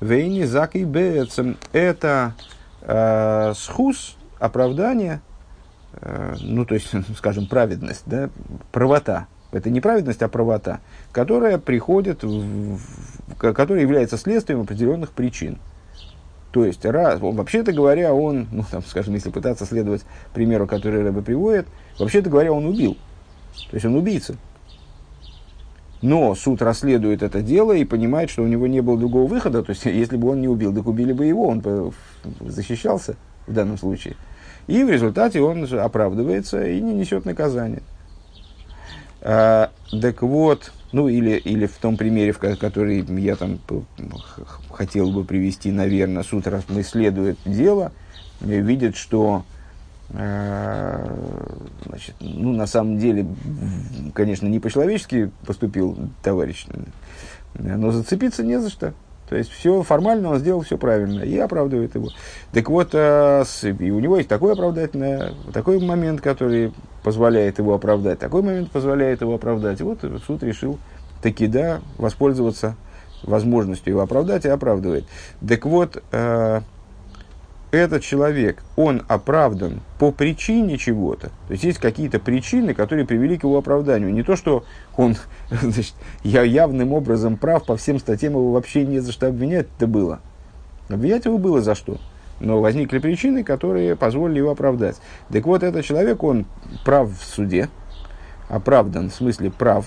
вейни 0.00 0.44
закой 0.44 0.84
бецем. 0.84 1.56
Это 1.72 2.34
э, 2.86 3.52
схуз, 3.54 4.16
оправдание, 4.38 5.20
э, 5.94 6.36
ну, 6.40 6.64
то 6.64 6.74
есть, 6.74 6.90
скажем, 7.16 7.46
праведность, 7.46 8.04
да, 8.06 8.30
правота, 8.72 9.26
это 9.52 9.70
не 9.70 9.80
праведность, 9.80 10.22
а 10.22 10.28
правота, 10.28 10.80
которая 11.12 11.58
приходит, 11.58 12.22
в, 12.22 12.76
в, 12.76 13.34
которая 13.52 13.82
является 13.82 14.16
следствием 14.16 14.60
определенных 14.62 15.12
причин. 15.12 15.58
То 16.52 16.64
есть, 16.64 16.84
раз, 16.86 17.20
вообще-то 17.20 17.72
говоря, 17.72 18.14
он, 18.14 18.48
ну, 18.50 18.64
там, 18.70 18.82
скажем, 18.82 19.14
если 19.14 19.30
пытаться 19.30 19.66
следовать 19.66 20.04
примеру, 20.32 20.66
который 20.66 21.02
Рэбе 21.02 21.20
приводит, 21.20 21.66
вообще-то 21.98 22.30
говоря, 22.30 22.52
он 22.52 22.64
убил. 22.64 22.96
То 23.70 23.74
есть, 23.74 23.84
он 23.84 23.94
убийца. 23.94 24.36
Но 26.06 26.36
суд 26.36 26.62
расследует 26.62 27.24
это 27.24 27.42
дело 27.42 27.72
и 27.72 27.84
понимает, 27.84 28.30
что 28.30 28.44
у 28.44 28.46
него 28.46 28.68
не 28.68 28.80
было 28.80 28.96
другого 28.96 29.26
выхода. 29.26 29.64
То 29.64 29.70
есть, 29.70 29.84
если 29.86 30.16
бы 30.16 30.30
он 30.30 30.40
не 30.40 30.46
убил, 30.46 30.72
так 30.72 30.86
убили 30.86 31.12
бы 31.12 31.26
его, 31.26 31.48
он 31.48 31.58
бы 31.58 31.92
защищался 32.40 33.16
в 33.48 33.52
данном 33.52 33.76
случае. 33.76 34.14
И 34.68 34.84
в 34.84 34.88
результате 34.90 35.40
он 35.40 35.66
оправдывается 35.72 36.64
и 36.64 36.80
не 36.80 36.94
несет 36.94 37.24
наказание. 37.24 37.82
А, 39.20 39.72
так 40.00 40.22
вот, 40.22 40.70
ну 40.92 41.08
или, 41.08 41.38
или 41.38 41.66
в 41.66 41.76
том 41.78 41.96
примере, 41.96 42.30
в 42.30 42.38
который 42.38 43.04
я 43.20 43.34
там 43.34 43.58
хотел 44.70 45.10
бы 45.10 45.24
привести, 45.24 45.72
наверное, 45.72 46.22
суд 46.22 46.46
исследует 46.46 47.36
дело, 47.44 47.90
видит, 48.40 48.94
что 48.94 49.44
значит, 50.08 52.14
ну, 52.20 52.52
на 52.52 52.66
самом 52.66 52.98
деле, 52.98 53.26
конечно, 54.14 54.46
не 54.46 54.60
по-человечески 54.60 55.30
поступил 55.46 55.96
товарищ, 56.22 56.66
но 57.54 57.90
зацепиться 57.90 58.44
не 58.44 58.60
за 58.60 58.70
что. 58.70 58.94
То 59.28 59.36
есть 59.36 59.50
все 59.50 59.82
формально 59.82 60.30
он 60.30 60.38
сделал 60.38 60.60
все 60.60 60.78
правильно 60.78 61.22
и 61.22 61.36
оправдывает 61.38 61.94
его. 61.94 62.08
Так 62.52 62.70
вот, 62.70 62.90
э, 62.92 63.44
и 63.62 63.90
у 63.90 63.98
него 63.98 64.18
есть 64.18 64.28
такой 64.28 64.52
оправдательный, 64.52 65.34
такой 65.52 65.80
момент, 65.80 66.20
который 66.20 66.72
позволяет 67.02 67.58
его 67.58 67.74
оправдать, 67.74 68.20
такой 68.20 68.42
момент 68.42 68.70
позволяет 68.70 69.22
его 69.22 69.34
оправдать. 69.34 69.80
И 69.80 69.82
вот 69.82 69.98
суд 70.26 70.42
решил 70.42 70.78
таки 71.22 71.48
да 71.48 71.80
воспользоваться 71.98 72.76
возможностью 73.24 73.94
его 73.94 74.02
оправдать 74.02 74.44
и 74.44 74.48
оправдывает. 74.48 75.04
Так 75.46 75.66
вот, 75.66 76.02
э, 76.12 76.60
этот 77.70 78.02
человек, 78.02 78.62
он 78.76 79.02
оправдан 79.08 79.80
по 79.98 80.12
причине 80.12 80.78
чего-то. 80.78 81.28
То 81.48 81.52
есть 81.52 81.64
есть 81.64 81.78
какие-то 81.78 82.18
причины, 82.18 82.74
которые 82.74 83.06
привели 83.06 83.36
к 83.36 83.44
его 83.44 83.58
оправданию. 83.58 84.12
Не 84.12 84.22
то, 84.22 84.36
что 84.36 84.64
он 84.96 85.16
значит, 85.50 85.94
я 86.22 86.42
явным 86.42 86.92
образом 86.92 87.36
прав, 87.36 87.64
по 87.64 87.76
всем 87.76 87.98
статьям 87.98 88.32
его 88.32 88.52
вообще 88.52 88.84
не 88.84 89.00
за 89.00 89.12
что 89.12 89.26
обвинять 89.26 89.66
это 89.76 89.86
было. 89.86 90.20
Обвинять 90.88 91.24
его 91.24 91.38
было 91.38 91.60
за 91.60 91.74
что. 91.74 91.98
Но 92.38 92.60
возникли 92.60 92.98
причины, 92.98 93.42
которые 93.42 93.96
позволили 93.96 94.38
его 94.38 94.50
оправдать. 94.50 94.96
Так 95.32 95.46
вот, 95.46 95.62
этот 95.62 95.84
человек, 95.84 96.22
он 96.22 96.44
прав 96.84 97.10
в 97.10 97.24
суде, 97.24 97.70
оправдан, 98.48 99.10
в 99.10 99.14
смысле 99.14 99.50
прав, 99.50 99.86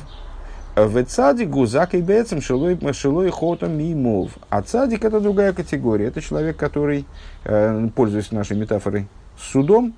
в 0.85 1.03
цадику 1.05 1.65
закой 1.65 2.01
бецем 2.01 2.41
шилой 2.41 3.29
хотом 3.29 3.77
мимов. 3.77 4.31
А 4.49 4.61
цадик 4.61 5.03
это 5.03 5.19
другая 5.19 5.53
категория. 5.53 6.07
Это 6.07 6.21
человек, 6.21 6.57
который, 6.57 7.05
э, 7.43 7.89
пользуясь 7.95 8.31
нашей 8.31 8.57
метафорой, 8.57 9.07
судом, 9.37 9.93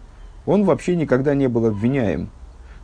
он 0.45 0.63
вообще 0.63 0.95
никогда 0.95 1.33
не 1.35 1.47
был 1.47 1.65
обвиняем. 1.65 2.29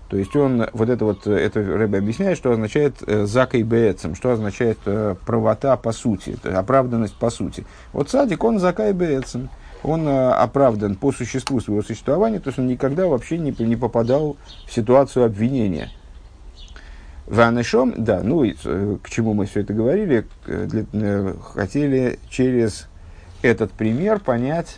То 0.10 0.18
есть 0.18 0.36
он, 0.36 0.66
вот 0.72 0.90
это 0.90 1.04
вот, 1.04 1.28
это 1.28 1.62
Рэбе 1.62 1.98
объясняет, 1.98 2.38
что 2.38 2.52
означает 2.52 2.96
э, 3.06 3.26
закой 3.26 3.64
бецем, 3.64 4.16
что 4.16 4.32
означает 4.32 4.78
э, 4.86 5.16
правота 5.26 5.76
по 5.76 5.92
сути, 5.92 6.38
оправданность 6.46 7.16
по 7.16 7.30
сути. 7.30 7.66
Вот 7.92 8.10
садик, 8.10 8.44
он 8.44 8.60
закай 8.60 8.94
бецем, 8.94 9.50
он 9.84 10.08
оправдан 10.08 10.96
по 10.96 11.12
существу 11.12 11.60
своего 11.60 11.84
существования, 11.84 12.40
то 12.40 12.50
есть 12.50 12.60
он 12.60 12.68
никогда 12.68 13.08
вообще 13.08 13.38
не, 13.38 13.54
не 13.60 13.76
попадал 13.76 14.38
в 14.66 14.74
ситуацию 14.74 15.26
обвинения. 15.26 15.90
Ванешом, 17.28 17.94
да, 17.98 18.22
ну 18.24 18.44
и 18.46 18.56
э, 18.64 18.98
к 19.04 19.10
чему 19.10 19.34
мы 19.34 19.46
все 19.46 19.60
это 19.60 19.74
говорили, 19.74 20.26
для, 20.46 20.86
э, 20.94 21.34
хотели 21.54 22.20
через 22.30 22.88
этот 23.42 23.72
пример 23.72 24.22
понять 24.22 24.78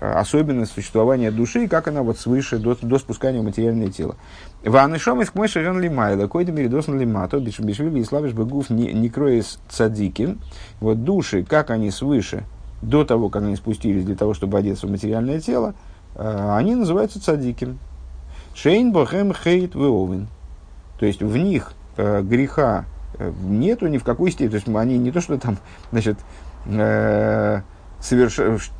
э, 0.00 0.12
особенность 0.12 0.72
существования 0.72 1.30
души, 1.30 1.64
и 1.64 1.66
как 1.66 1.88
она 1.88 2.02
вот 2.02 2.18
свыше 2.18 2.58
до, 2.58 2.76
до 2.82 2.98
спускания 2.98 3.40
в 3.40 3.44
материальное 3.44 3.88
тело. 3.88 4.16
Ванешом 4.62 5.22
из 5.22 5.30
кмой 5.30 5.48
шарен 5.48 5.80
лимайла, 5.80 6.26
койда 6.26 6.52
меридосн 6.52 6.98
лимато, 6.98 7.40
бишвили 7.40 8.00
и 8.00 8.04
славиш 8.04 8.32
бегуф 8.32 8.68
не 8.68 9.08
кроес 9.08 9.58
цадикин. 9.70 10.40
Вот 10.80 11.04
души, 11.04 11.42
как 11.42 11.70
они 11.70 11.90
свыше, 11.90 12.44
до 12.82 13.04
того, 13.04 13.30
как 13.30 13.42
они 13.42 13.56
спустились 13.56 14.04
для 14.04 14.14
того, 14.14 14.34
чтобы 14.34 14.58
одеться 14.58 14.86
в 14.86 14.90
материальное 14.90 15.40
тело, 15.40 15.74
они 16.14 16.74
называются 16.74 17.22
цадикин. 17.22 17.78
Шейн 18.54 18.92
бохем 18.92 19.32
хейт 19.32 19.74
веовен. 19.74 20.28
То 20.98 21.06
есть 21.06 21.22
в 21.22 21.36
них 21.36 21.72
э, 21.72 21.77
греха 22.22 22.84
э, 23.18 23.32
нету 23.42 23.86
ни 23.88 23.98
в 23.98 24.04
какой 24.04 24.30
степени. 24.30 24.50
То 24.50 24.56
есть 24.56 24.68
они 24.68 24.98
не 24.98 25.10
то, 25.10 25.20
что 25.20 25.38
там, 25.38 25.58
значит, 25.90 26.18
э, 26.66 27.60
соверш... 28.00 28.70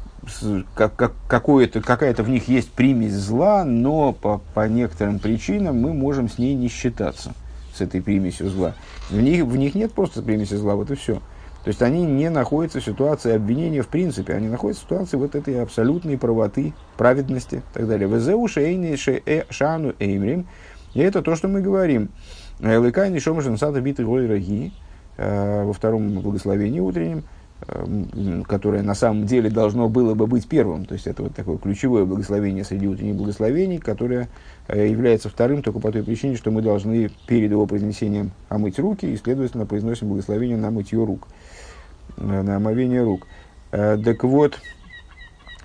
как, 0.75 0.95
как, 0.97 1.13
какое-то, 1.29 1.81
какая-то 1.81 2.23
в 2.23 2.29
них 2.29 2.49
есть 2.49 2.71
примесь 2.73 3.15
зла, 3.15 3.65
но 3.65 4.13
по, 4.13 4.41
по 4.55 4.69
некоторым 4.69 5.19
причинам 5.19 5.81
мы 5.81 5.93
можем 5.93 6.29
с 6.29 6.39
ней 6.39 6.55
не 6.55 6.69
считаться, 6.69 7.33
с 7.75 7.81
этой 7.81 8.01
примесью 8.01 8.49
зла. 8.49 8.75
В 9.11 9.21
них, 9.21 9.45
в 9.45 9.57
них 9.57 9.75
нет 9.75 9.93
просто 9.93 10.23
примеси 10.23 10.55
зла, 10.55 10.75
вот 10.75 10.91
и 10.91 10.95
все. 10.95 11.21
То 11.65 11.71
есть 11.71 11.83
они 11.83 12.07
не 12.07 12.31
находятся 12.31 12.81
в 12.81 12.85
ситуации 12.85 13.35
обвинения 13.35 13.83
в 13.83 13.89
принципе, 13.89 14.33
они 14.33 14.49
находятся 14.49 14.85
в 14.85 14.87
ситуации 14.87 15.17
вот 15.17 15.35
этой 15.35 15.61
абсолютной 15.61 16.17
правоты, 16.17 16.73
праведности 16.97 17.57
и 17.57 17.75
так 17.75 17.89
далее. 17.89 18.09
Везеу 18.09 18.47
шану 18.49 19.95
эймрим. 19.99 20.47
И 20.95 21.01
это 21.01 21.21
то, 21.21 21.37
что 21.37 21.49
мы 21.49 21.61
говорим. 21.61 22.09
Лыкай 22.61 23.11
Нишома 23.11 23.41
Женсада 23.41 23.81
Биты 23.81 24.05
Раги 24.05 24.73
э, 25.17 25.65
во 25.65 25.73
втором 25.73 26.21
благословении 26.21 26.81
утреннем, 26.81 27.23
э, 27.69 28.43
которое 28.49 28.83
на 28.83 28.95
самом 28.95 29.27
деле 29.27 29.49
должно 29.49 29.89
было 29.89 30.15
бы 30.15 30.27
быть 30.27 30.49
первым. 30.49 30.85
То 30.85 30.95
есть 30.95 31.07
это 31.07 31.23
вот 31.23 31.37
такое 31.37 31.59
ключевое 31.59 32.05
благословение 32.05 32.65
среди 32.65 32.89
утренних 32.89 33.15
благословений, 33.15 33.79
которое 33.79 34.29
э, 34.67 34.89
является 34.89 35.29
вторым 35.29 35.63
только 35.63 35.79
по 35.79 35.93
той 35.93 36.03
причине, 36.03 36.37
что 36.37 36.51
мы 36.51 36.61
должны 36.63 37.11
перед 37.29 37.53
его 37.53 37.65
произнесением 37.67 38.33
омыть 38.49 38.79
руки 38.81 39.07
и, 39.07 39.17
следовательно, 39.17 39.65
произносим 39.65 40.09
благословение 40.09 40.57
на 40.57 40.73
мытье 40.73 41.05
рук, 41.05 41.29
на 42.17 42.57
омовение 42.57 43.05
рук. 43.05 43.27
Так 43.71 44.25
вот, 44.25 44.59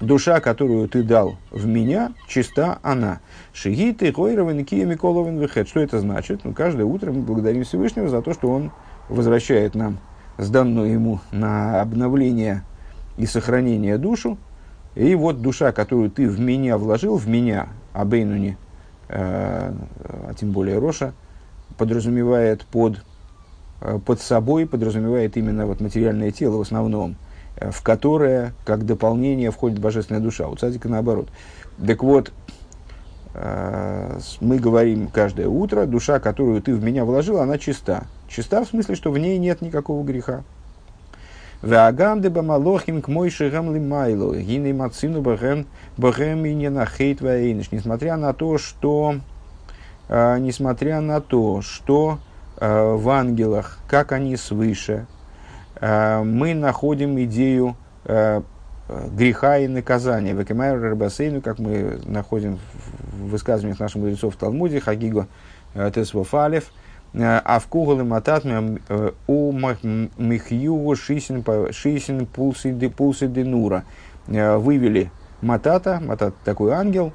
душа, 0.04 0.40
которую 0.40 0.88
ты 0.88 1.04
дал 1.04 1.38
в 1.52 1.66
меня, 1.66 2.14
чиста 2.28 2.80
она. 2.84 3.20
Шигиты, 3.54 4.12
Хойровен, 4.14 4.66
Кия, 4.66 4.86
Миколовен, 4.86 5.40
Вехет. 5.40 5.68
Что 5.68 5.80
это 5.80 6.00
значит? 6.00 6.42
Ну, 6.44 6.54
каждое 6.54 6.86
утро 6.86 7.12
мы 7.12 7.22
благодарим 7.22 7.64
Всевышнего 7.64 8.08
за 8.10 8.22
то, 8.22 8.34
что 8.34 8.50
он 8.50 8.72
возвращает 9.10 9.76
нам 9.76 10.00
сданную 10.38 10.92
ему 10.92 11.20
на 11.32 11.82
обновление 11.82 12.64
и 13.18 13.26
сохранение 13.26 13.98
душу. 13.98 14.38
И 14.96 15.16
вот 15.16 15.42
душа, 15.42 15.72
которую 15.72 16.12
ты 16.12 16.30
в 16.30 16.40
меня 16.40 16.78
вложил, 16.78 17.18
в 17.18 17.28
меня, 17.28 17.70
Абейнуни, 17.94 18.58
э, 19.10 19.74
а 20.28 20.34
тем 20.36 20.52
более 20.52 20.78
Роша, 20.78 21.14
подразумевает 21.78 22.66
под, 22.66 23.04
э, 23.82 24.00
под 24.06 24.22
собой, 24.22 24.68
подразумевает 24.68 25.36
именно 25.36 25.66
вот 25.66 25.82
материальное 25.82 26.32
тело 26.32 26.58
в 26.58 26.62
основном– 26.62 27.16
в 27.58 27.82
которое, 27.82 28.54
как 28.66 28.86
дополнение, 28.86 29.52
входит 29.52 29.80
божественная 29.80 30.22
душа. 30.22 30.48
У 30.48 30.56
цадика 30.56 30.90
наоборот. 30.90 31.30
Так 31.86 32.04
вот, 32.04 32.32
мы 33.34 34.60
говорим 34.60 35.08
каждое 35.08 35.48
утро, 35.48 35.86
душа, 35.86 36.20
которую 36.20 36.62
ты 36.62 36.76
в 36.76 36.84
меня 36.84 37.04
вложил, 37.04 37.40
она 37.40 37.58
чиста. 37.58 38.04
Чиста 38.28 38.64
в 38.64 38.68
смысле, 38.68 38.96
что 38.96 39.12
в 39.12 39.18
ней 39.18 39.40
нет 39.40 39.62
никакого 39.62 40.04
греха. 40.04 40.44
Ваагам 41.64 42.22
де 42.22 42.30
бамалохим 42.30 43.02
к 43.02 43.08
мой 43.08 43.30
шигам 43.30 43.74
лимайло, 43.74 44.36
гиней 44.36 44.74
мацину 44.74 45.22
бахем 45.22 45.66
бахем 45.96 46.46
и 46.46 46.54
не 46.54 46.70
на 46.70 46.86
хейт 46.86 47.22
Несмотря 47.22 48.18
на 48.18 48.34
то, 48.34 48.58
что, 48.58 49.16
э, 50.10 50.40
несмотря 50.40 51.00
на 51.00 51.22
то, 51.22 51.62
что 51.62 52.20
э, 52.58 52.96
в 52.96 53.10
ангелах, 53.10 53.80
как 53.88 54.12
они 54.12 54.36
свыше, 54.36 54.94
э, 54.94 55.23
мы 56.24 56.54
находим 56.54 57.20
идею 57.24 57.76
э, 58.06 58.42
греха 59.12 59.58
и 59.58 59.68
наказания. 59.68 60.34
Векемайр 60.34 60.80
Рабасейну, 60.80 61.42
как 61.42 61.60
мы 61.60 62.00
находим 62.06 62.60
в 63.12 63.30
высказываниях 63.30 63.80
наших 63.80 63.98
мудрецов 63.98 64.36
в 64.36 64.38
Талмуде, 64.38 64.80
Хагиго 64.80 65.28
Тесвофалев– 65.74 66.66
Э, 67.14 67.42
а 67.44 67.60
в 67.60 67.68
куголы 67.68 68.04
матат 68.04 68.44
э, 68.46 69.12
у 69.28 69.52
михью 69.52 70.96
шисин 70.96 71.44
пулсы 72.26 73.28
денура. 73.28 73.84
Э, 74.28 74.58
вывели 74.58 75.12
матата, 75.42 76.02
матат 76.04 76.36
такой 76.44 76.72
ангел, 76.72 77.14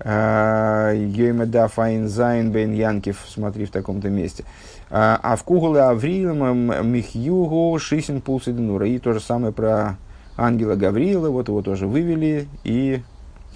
Йоймеда 0.03 1.67
Файнзайн 1.67 2.51
Бен 2.51 2.73
Янкив, 2.73 3.23
смотри 3.27 3.65
в 3.65 3.71
таком-то 3.71 4.09
месте. 4.09 4.43
А 4.89 5.35
в 5.37 5.43
Кугуле 5.43 5.81
Авриилом 5.81 6.91
Михюгу 6.91 7.77
Шисин 7.79 8.21
Пулсиденура. 8.21 8.87
И 8.87 8.99
то 8.99 9.13
же 9.13 9.19
самое 9.19 9.53
про 9.53 9.97
ангела 10.37 10.75
Гавриила, 10.75 11.29
вот 11.29 11.47
его 11.47 11.61
тоже 11.61 11.87
вывели, 11.87 12.47
и, 12.63 13.01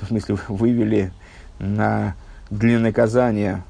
в 0.01 0.07
смысле, 0.07 0.37
вывели 0.47 1.11
на, 1.59 2.15
для 2.49 2.79
наказания, 2.79 3.63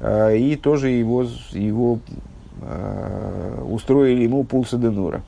и 0.00 0.58
тоже 0.60 0.88
его, 0.88 1.26
его 1.50 2.00
устроили 2.60 4.24
ему 4.24 4.44
Пулсиденура. 4.44 5.22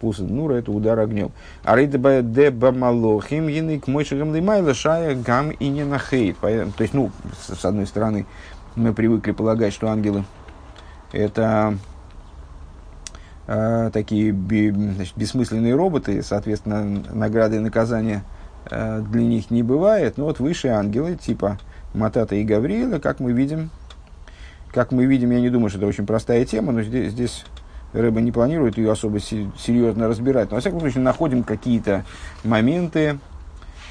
Пулсиденура– 0.00 0.54
это 0.56 0.72
удар 0.72 0.98
огнем. 0.98 1.30
А 1.64 1.76
рейда 1.76 2.22
де 2.22 2.50
бамалохим 2.50 3.48
яник 3.48 3.86
мойшигам 3.86 4.34
лимайла 4.34 4.74
шая 4.74 5.14
гам 5.14 5.50
и 5.50 5.68
не 5.68 5.84
нахейт. 5.84 6.38
То 6.38 6.48
есть, 6.78 6.92
ну, 6.92 7.10
с 7.40 7.64
одной 7.64 7.86
стороны, 7.86 8.26
мы 8.74 8.92
привыкли 8.92 9.32
полагать, 9.32 9.72
что 9.72 9.88
ангелы– 9.88 10.24
это 11.12 11.78
э, 13.46 13.90
такие 13.92 14.32
значит, 14.32 15.16
бессмысленные 15.16 15.74
роботы, 15.74 16.22
соответственно, 16.22 17.02
награды 17.14 17.56
и 17.56 17.60
наказания 17.60 18.22
э, 18.70 19.00
для 19.00 19.22
них 19.22 19.50
не 19.50 19.62
бывает. 19.62 20.18
Но 20.18 20.24
вот 20.24 20.40
высшие 20.40 20.74
ангелы, 20.74 21.14
типа 21.14 21.58
Матата 21.94 22.34
и 22.34 22.44
Гавриила, 22.44 22.98
как 22.98 23.20
мы 23.20 23.32
видим, 23.32 23.70
как 24.76 24.92
мы 24.92 25.06
видим, 25.06 25.30
я 25.30 25.40
не 25.40 25.48
думаю, 25.48 25.70
что 25.70 25.78
это 25.78 25.86
очень 25.86 26.04
простая 26.04 26.44
тема, 26.44 26.70
но 26.70 26.82
здесь, 26.82 27.12
здесь 27.12 27.46
Рэба 27.94 28.20
не 28.20 28.30
планирует 28.30 28.76
ее 28.76 28.92
особо 28.92 29.20
серьезно 29.20 30.06
разбирать. 30.06 30.50
Но, 30.50 30.56
во 30.56 30.60
всяком 30.60 30.80
случае, 30.80 31.02
находим 31.02 31.44
какие-то 31.44 32.04
моменты, 32.44 33.18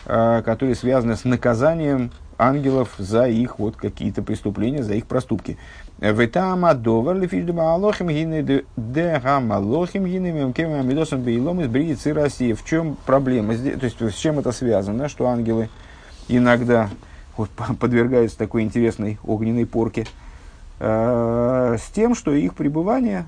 э, 0.06 0.44
которые 0.46 0.76
связаны 0.76 1.16
с 1.16 1.24
наказанием 1.24 2.12
ангелов 2.38 2.94
за 3.00 3.26
их 3.26 3.58
вот 3.58 3.78
какие-то 3.78 4.22
преступления, 4.22 4.84
за 4.84 4.94
их 4.94 5.08
проступки. 5.08 5.58
Ветама 5.98 6.76
довар 6.76 7.18
лифидума 7.18 7.74
алохим 7.74 8.10
гины 8.10 8.64
де 8.78 9.20
гамма 9.24 9.56
лохим 9.56 10.06
гины 10.06 10.32
мемкем 10.32 10.72
амидосом 10.72 11.28
из 11.28 11.68
бриицы 11.68 12.14
России. 12.14 12.54
В 12.54 12.64
чем 12.64 12.96
проблема? 13.08 13.56
То 13.56 13.86
есть 13.86 14.00
с 14.00 14.14
чем 14.14 14.38
это 14.38 14.52
связано, 14.52 15.10
что 15.10 15.26
ангелы 15.26 15.70
иногда 16.28 16.92
вот, 17.38 17.50
подвергаются 17.80 18.38
такой 18.38 18.62
интересной 18.62 19.18
огненной 19.24 19.66
порке? 19.66 20.06
Э, 20.80 21.78
с 21.80 21.90
тем, 21.92 22.16
что 22.16 22.32
их 22.32 22.54
пребывание 22.54 23.26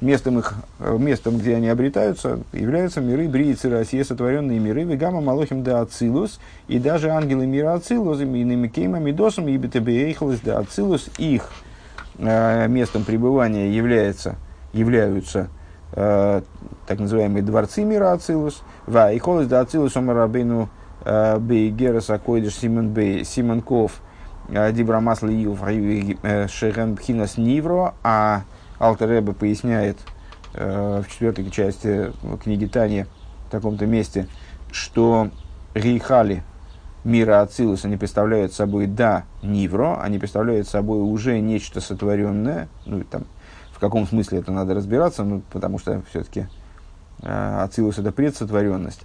местом, 0.00 0.38
их, 0.40 0.54
местом, 0.80 1.38
где 1.38 1.56
они 1.56 1.68
обретаются, 1.68 2.40
являются 2.52 3.00
миры 3.00 3.28
Бриицы 3.28 3.70
России, 3.70 4.02
сотворенные 4.02 4.58
миры, 4.58 4.82
Вегама 4.82 5.20
Малохим 5.20 5.62
да 5.62 5.80
Ацилус, 5.80 6.40
и 6.68 6.78
даже 6.78 7.10
ангелы 7.10 7.46
мира 7.46 7.74
Ацилус, 7.74 8.20
и 8.20 8.24
Немикейма 8.24 8.98
Мидосом, 8.98 9.48
и 9.48 9.56
Бетебеейхалус 9.56 10.40
да 10.40 10.58
Ацилус, 10.58 11.08
их 11.18 11.48
э, 12.18 12.66
местом 12.68 13.04
пребывания 13.04 13.70
является, 13.70 14.34
являются 14.72 15.48
э, 15.92 16.42
так 16.86 16.98
называемые 16.98 17.42
дворцы 17.42 17.84
мира 17.84 18.12
Ацилус, 18.12 18.62
Ва, 18.86 19.12
и 19.12 19.18
Холос 19.18 19.46
да 19.46 19.60
Ацилус, 19.60 19.96
Омарабейну 19.96 20.68
э, 21.04 21.38
Бейгерас 21.38 22.10
Акойдыш 22.10 22.56
Симон 22.56 22.88
Бей, 22.88 23.24
Симонков, 23.24 23.92
э, 23.92 24.11
Дибра 24.48 25.00
Масла 25.00 25.28
Ив, 25.28 25.62
э, 25.62 26.48
Шехен 26.48 26.96
Пхинас 26.96 27.36
Нивро, 27.36 27.94
а 28.02 28.42
Алтереба 28.78 29.32
поясняет 29.32 29.98
э, 30.54 31.02
в 31.06 31.10
четвертой 31.10 31.50
части 31.50 32.12
книги 32.42 32.66
Тани 32.66 33.06
в 33.46 33.50
таком-то 33.50 33.86
месте, 33.86 34.26
что 34.70 35.30
рейхали 35.74 36.42
мира 37.04 37.40
Ацилус, 37.40 37.84
они 37.84 37.96
представляют 37.96 38.52
собой, 38.52 38.86
да, 38.86 39.24
Нивро, 39.42 40.00
они 40.00 40.18
представляют 40.18 40.68
собой 40.68 41.00
уже 41.00 41.38
нечто 41.40 41.80
сотворенное, 41.80 42.68
ну, 42.86 43.02
там, 43.04 43.24
в 43.72 43.78
каком 43.78 44.06
смысле 44.06 44.38
это 44.38 44.52
надо 44.52 44.74
разбираться, 44.74 45.24
ну, 45.24 45.42
потому 45.52 45.78
что 45.78 46.02
все-таки 46.10 46.46
э, 47.22 47.62
Ацилус 47.62 47.98
это 47.98 48.12
предсотворенность. 48.12 49.02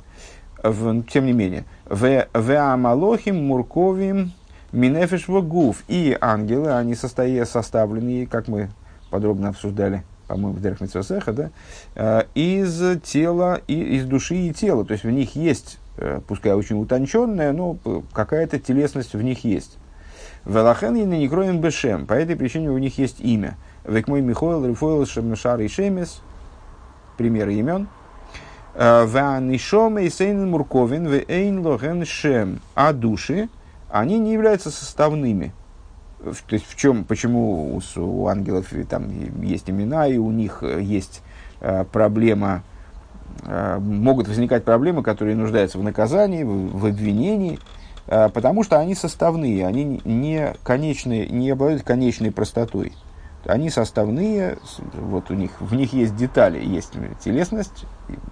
В, 0.63 1.03
тем 1.03 1.25
не 1.27 1.33
менее, 1.33 1.65
в 1.85 2.25
Амалохим 2.73 3.45
Мурковим 3.45 4.33
Минефиш 4.71 5.27
Вагуф 5.27 5.83
и 5.87 6.17
ангелы, 6.19 6.73
они 6.73 6.95
состоят, 6.95 7.49
составлены, 7.49 8.25
как 8.25 8.47
мы 8.47 8.69
подробно 9.09 9.49
обсуждали, 9.49 10.03
по-моему, 10.27 10.57
в 10.57 10.61
Дерх 10.61 10.81
Митсвасеха, 10.81 11.31
да, 11.31 11.49
э, 11.95 12.23
из 12.35 13.01
тела, 13.01 13.61
и, 13.67 13.95
из 13.95 14.05
души 14.05 14.35
и 14.35 14.53
тела. 14.53 14.85
То 14.85 14.91
есть 14.91 15.05
в 15.05 15.09
них 15.09 15.35
есть, 15.35 15.79
э, 15.97 16.19
пускай 16.27 16.53
очень 16.53 16.81
утонченная, 16.81 17.53
но 17.53 17.77
какая-то 18.13 18.59
телесность 18.59 19.13
в 19.13 19.21
них 19.21 19.45
есть. 19.45 19.77
Велахен 20.45 20.95
и 20.95 21.05
не 21.05 21.27
кроем 21.27 21.59
бешем. 21.59 22.05
По 22.05 22.13
этой 22.13 22.35
причине 22.35 22.69
у 22.69 22.77
них 22.77 22.97
есть 22.97 23.19
имя. 23.19 23.57
Век 23.85 24.07
мой 24.07 24.21
Михоил, 24.21 24.65
Рифоил, 24.65 25.05
Шемшар 25.05 25.59
и 25.61 25.67
Шемес. 25.67 26.21
Примеры 27.17 27.53
имен. 27.53 27.87
Э, 28.73 29.05
Ванишом 29.05 29.97
и 29.99 30.09
Сейн 30.09 30.49
Мурковин, 30.49 31.07
Вейн 31.07 31.65
Лохен 31.65 32.05
Шем. 32.05 32.59
А 32.75 32.93
души, 32.93 33.49
они 33.89 34.19
не 34.19 34.33
являются 34.33 34.71
составными 34.71 35.53
то 36.19 36.31
есть 36.49 36.67
в 36.67 36.75
чем, 36.75 37.03
почему 37.03 37.75
у, 37.75 37.81
у 38.01 38.27
ангелов 38.27 38.73
там 38.89 39.09
есть 39.41 39.69
имена, 39.69 40.07
и 40.07 40.17
у 40.17 40.31
них 40.31 40.59
э, 40.61 40.81
есть 40.81 41.21
э, 41.61 41.85
проблема, 41.91 42.63
э, 43.43 43.77
могут 43.79 44.27
возникать 44.27 44.63
проблемы, 44.63 45.03
которые 45.03 45.35
нуждаются 45.35 45.77
в 45.77 45.83
наказании, 45.83 46.43
в, 46.43 46.79
в 46.79 46.85
обвинении, 46.85 47.59
э, 48.07 48.29
потому 48.29 48.63
что 48.63 48.79
они 48.79 48.95
составные, 48.95 49.67
они 49.67 50.01
не 50.05 50.53
конечные, 50.63 51.27
не 51.27 51.51
обладают 51.51 51.83
конечной 51.83 52.31
простотой. 52.31 52.93
Они 53.45 53.69
составные, 53.69 54.57
вот 54.93 55.29
у 55.31 55.35
них, 55.35 55.51
в 55.61 55.73
них 55.75 55.93
есть 55.93 56.15
детали, 56.17 56.61
есть 56.61 56.93
телесность, 57.23 57.85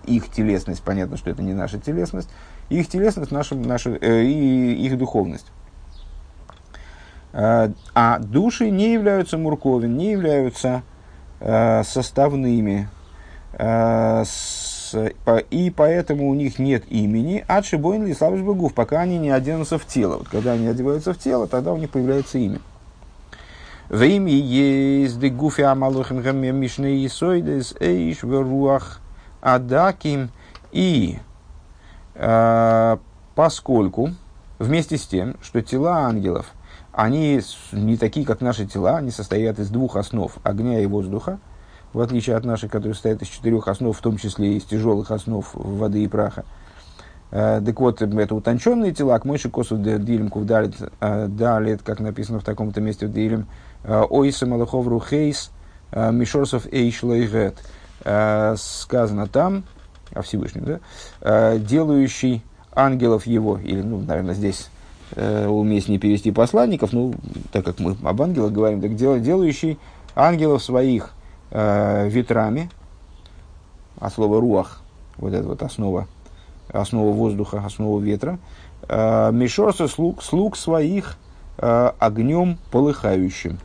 их 0.05 0.29
телесность, 0.29 0.81
понятно, 0.81 1.15
что 1.15 1.29
это 1.29 1.41
не 1.41 1.53
наша 1.53 1.79
телесность, 1.79 2.29
их 2.69 2.87
телесность, 2.87 3.31
наша, 3.31 3.55
наша, 3.55 3.91
э, 4.01 4.23
и 4.23 4.73
их 4.85 4.97
духовность. 4.97 5.47
Э, 7.33 7.69
а 7.93 8.19
души 8.19 8.69
не 8.69 8.93
являются 8.93 9.37
мурковин, 9.37 9.95
не 9.97 10.11
являются 10.11 10.83
э, 11.39 11.83
составными. 11.83 12.89
И 15.49 15.73
поэтому 15.75 16.29
у 16.29 16.33
них 16.33 16.59
нет 16.59 16.83
имени, 16.89 17.45
а 17.47 17.63
Шибойн 17.63 18.05
или 18.05 18.13
Славиш 18.13 18.73
пока 18.73 18.99
они 18.99 19.17
не 19.17 19.29
оденутся 19.29 19.77
в 19.77 19.85
тело. 19.85 20.17
Вот 20.17 20.27
когда 20.27 20.51
они 20.51 20.67
одеваются 20.67 21.13
в 21.13 21.17
тело, 21.17 21.47
тогда 21.47 21.71
у 21.71 21.77
них 21.77 21.89
появляется 21.89 22.37
имя. 22.37 22.59
В 23.87 24.03
имя 24.03 24.31
есть 24.31 25.19
дегуфи 25.19 25.61
амалухим 25.61 26.21
гамем 26.21 26.57
мишне 26.57 27.05
исойдес 27.05 27.75
эйш 27.79 28.23
веруах 28.23 28.99
адаким. 29.41 30.31
И 30.71 31.19
поскольку 33.35 34.11
вместе 34.59 34.97
с 34.97 35.05
тем, 35.05 35.35
что 35.41 35.61
тела 35.61 35.99
ангелов– 35.99 36.47
они 36.97 37.41
не 37.73 37.97
такие, 37.97 38.25
как 38.25 38.39
наши 38.39 38.65
тела, 38.65 38.95
они 38.95 39.11
состоят 39.11 39.59
из 39.59 39.69
двух 39.69 39.97
основ, 39.97 40.31
огня 40.43 40.79
и 40.79 40.85
воздуха, 40.85 41.39
в 41.91 41.99
отличие 41.99 42.37
от 42.37 42.45
наших, 42.45 42.71
которые 42.71 42.93
состоят 42.93 43.21
из 43.21 43.27
четырех 43.27 43.67
основ, 43.67 43.93
в 43.93 44.01
том 44.01 44.15
числе 44.15 44.53
из 44.53 44.63
тяжелых 44.63 45.11
основ 45.11 45.45
воды 45.53 46.05
и 46.05 46.07
праха. 46.07 46.45
Так 47.31 47.79
вот, 47.81 48.01
это 48.01 48.33
утонченные 48.33 48.93
тела, 48.93 49.19
к 49.19 49.25
мыши 49.25 49.49
косу 49.49 49.75
дилем 49.77 50.29
кувдалит, 50.29 50.75
далит, 51.01 51.81
как 51.83 51.99
написано 51.99 52.39
в 52.39 52.45
таком-то 52.45 52.79
месте 52.79 53.07
в 53.07 53.11
дилем, 53.11 53.47
ойса 53.83 54.45
малахов 54.45 54.87
рухейс, 54.87 55.51
мишорсов 55.91 56.65
эйшлайгет. 56.71 57.57
Сказано 58.57 59.27
там, 59.27 59.65
о 60.13 60.21
Всевышнем, 60.21 60.79
да, 61.21 61.57
делающий 61.57 62.43
ангелов 62.75 63.25
его, 63.25 63.57
или, 63.57 63.81
ну, 63.81 64.01
наверное, 64.01 64.35
здесь 64.35 64.69
э, 65.15 65.47
уместнее 65.47 65.99
перевести 65.99 66.31
посланников, 66.31 66.93
ну, 66.93 67.13
так 67.51 67.65
как 67.65 67.79
мы 67.79 67.95
об 68.03 68.21
ангелах 68.21 68.51
говорим, 68.51 68.81
так 68.81 68.95
дел, 68.95 69.17
делающий 69.19 69.79
ангелов 70.15 70.63
своих 70.63 71.11
э, 71.51 72.07
ветрами, 72.09 72.69
а 73.99 74.09
слово 74.09 74.41
руах, 74.41 74.81
вот 75.17 75.33
это 75.33 75.47
вот 75.47 75.63
основа, 75.63 76.07
основа 76.71 77.13
воздуха, 77.13 77.63
основа 77.65 77.99
ветра, 78.01 78.37
э, 78.87 79.47
слуг, 79.87 80.21
слуг 80.21 80.57
своих 80.57 81.17
э, 81.57 81.91
огнем 81.99 82.57
полыхающим. 82.71 83.57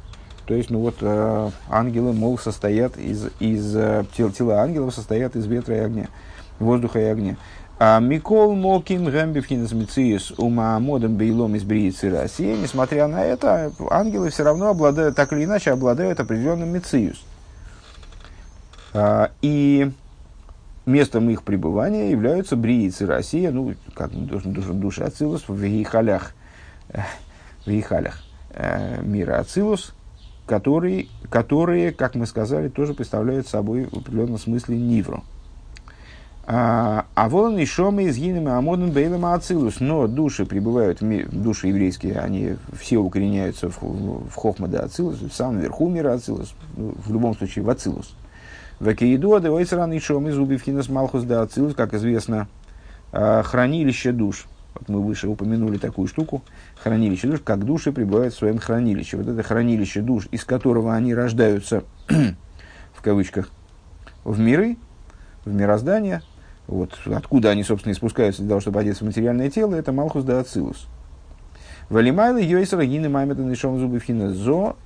То 0.47 0.55
есть, 0.55 0.71
ну 0.71 0.81
вот, 0.81 0.97
э, 1.01 1.51
ангелы, 1.69 2.13
мол, 2.13 2.37
состоят 2.39 2.97
из, 2.97 3.29
из 3.39 3.77
э, 3.77 4.05
тел, 4.17 4.31
тела 4.31 4.61
ангелов 4.61 4.95
состоят 4.95 5.37
из 5.37 5.47
ветра 5.47 5.77
и 5.77 5.81
огня, 5.81 6.09
воздуха 6.61 7.01
и 7.01 7.05
огня. 7.05 7.37
А 7.79 7.99
Микол 7.99 8.55
Моким 8.55 9.07
Гэмбифхинес 9.07 9.73
Мициус 9.73 10.33
Умаамодом 10.37 11.17
Бейлом 11.17 11.57
из 11.57 11.65
Бриицы 11.65 12.11
России, 12.11 12.55
несмотря 12.55 13.07
на 13.09 13.25
это, 13.25 13.73
ангелы 13.91 14.29
все 14.29 14.45
равно 14.45 14.69
обладают, 14.69 15.17
так 15.17 15.33
или 15.33 15.45
иначе, 15.45 15.73
обладают 15.73 16.21
определенным 16.21 16.69
Мициус. 16.69 17.23
А, 18.93 19.31
и 19.41 19.91
местом 20.85 21.31
их 21.31 21.43
пребывания 21.43 22.11
являются 22.11 22.55
Бриицы 22.55 23.07
Россия, 23.07 23.51
ну, 23.51 23.75
как 23.95 24.11
душа, 24.13 24.73
душа, 24.73 25.05
Ацилус 25.07 25.49
в 25.49 25.55
Вейхалях, 25.55 26.35
в 27.65 27.71
Вейхалях 27.71 28.23
э, 28.51 29.01
мира 29.03 29.39
Ацилус, 29.39 29.95
которые, 30.47 31.07
которые, 31.31 31.93
как 31.93 32.15
мы 32.15 32.27
сказали, 32.27 32.69
тоже 32.69 32.93
представляют 32.93 33.47
собой 33.47 33.89
в 33.91 33.99
определенном 33.99 34.39
смысле 34.39 34.77
Нивру. 34.77 35.25
А, 36.53 37.07
а 37.15 37.29
вон 37.29 37.59
и 37.59 37.65
шомы 37.65 38.05
из 38.05 38.17
гинами 38.17 38.51
амоден 38.51 38.91
бейлем 38.91 39.25
ацилус. 39.25 39.79
Но 39.79 40.09
души 40.09 40.45
пребывают, 40.45 40.99
души 41.01 41.69
еврейские, 41.69 42.19
они 42.19 42.57
все 42.77 42.97
укореняются 42.97 43.71
в, 43.71 43.81
в 43.81 44.35
хохма 44.35 44.67
да 44.67 44.81
ацилус, 44.81 45.21
в 45.21 45.33
самом 45.33 45.61
верху 45.61 45.89
мира 45.89 46.13
ацилус, 46.13 46.53
ну, 46.77 46.93
в 47.07 47.13
любом 47.13 47.37
случае 47.37 47.65
в 47.65 47.71
ацилус. 47.71 48.17
В 48.81 48.89
Акиидуа 48.89 49.39
девайсран 49.39 49.93
и 49.93 50.01
шомы 50.01 50.33
зубивхинас 50.33 50.89
малхус 50.89 51.23
да 51.23 51.43
ацилус, 51.43 51.77
как 51.77 51.95
известно, 51.95 52.49
а, 53.13 53.45
хранилище 53.45 54.11
душ. 54.11 54.49
Вот 54.75 54.89
мы 54.89 55.03
выше 55.05 55.29
упомянули 55.29 55.79
такую 55.79 56.09
штуку. 56.09 56.43
Хранилище 56.83 57.29
душ, 57.29 57.43
как 57.45 57.65
души 57.65 57.93
пребывают 57.93 58.35
в 58.35 58.39
своем 58.39 58.59
хранилище. 58.59 59.19
Вот 59.19 59.29
это 59.29 59.45
хранилище 59.45 60.01
душ, 60.01 60.27
из 60.33 60.45
которого 60.45 60.97
они 60.97 61.15
рождаются, 61.15 61.85
в 62.93 63.03
кавычках, 63.03 63.51
в 64.25 64.41
миры, 64.41 64.79
в 65.45 65.55
мироздание, 65.55 66.23
вот, 66.71 67.01
откуда 67.13 67.51
они, 67.51 67.65
собственно, 67.65 67.93
испускаются 67.93 68.43
для 68.43 68.51
того, 68.51 68.61
чтобы 68.61 68.79
одеться 68.79 69.03
в 69.03 69.09
материальное 69.09 69.51
тело, 69.51 69.75
это 69.75 69.91
Малхус 69.91 70.23
да 70.23 70.39
Ацилус. 70.39 70.87
Валимайла 71.89 72.39
Йойсера 72.39 72.85
Гины 72.85 73.09
Маймета 73.09 73.43
Нишом 73.43 73.81
Зубывхина 73.81 74.31
Зо, 74.31 74.77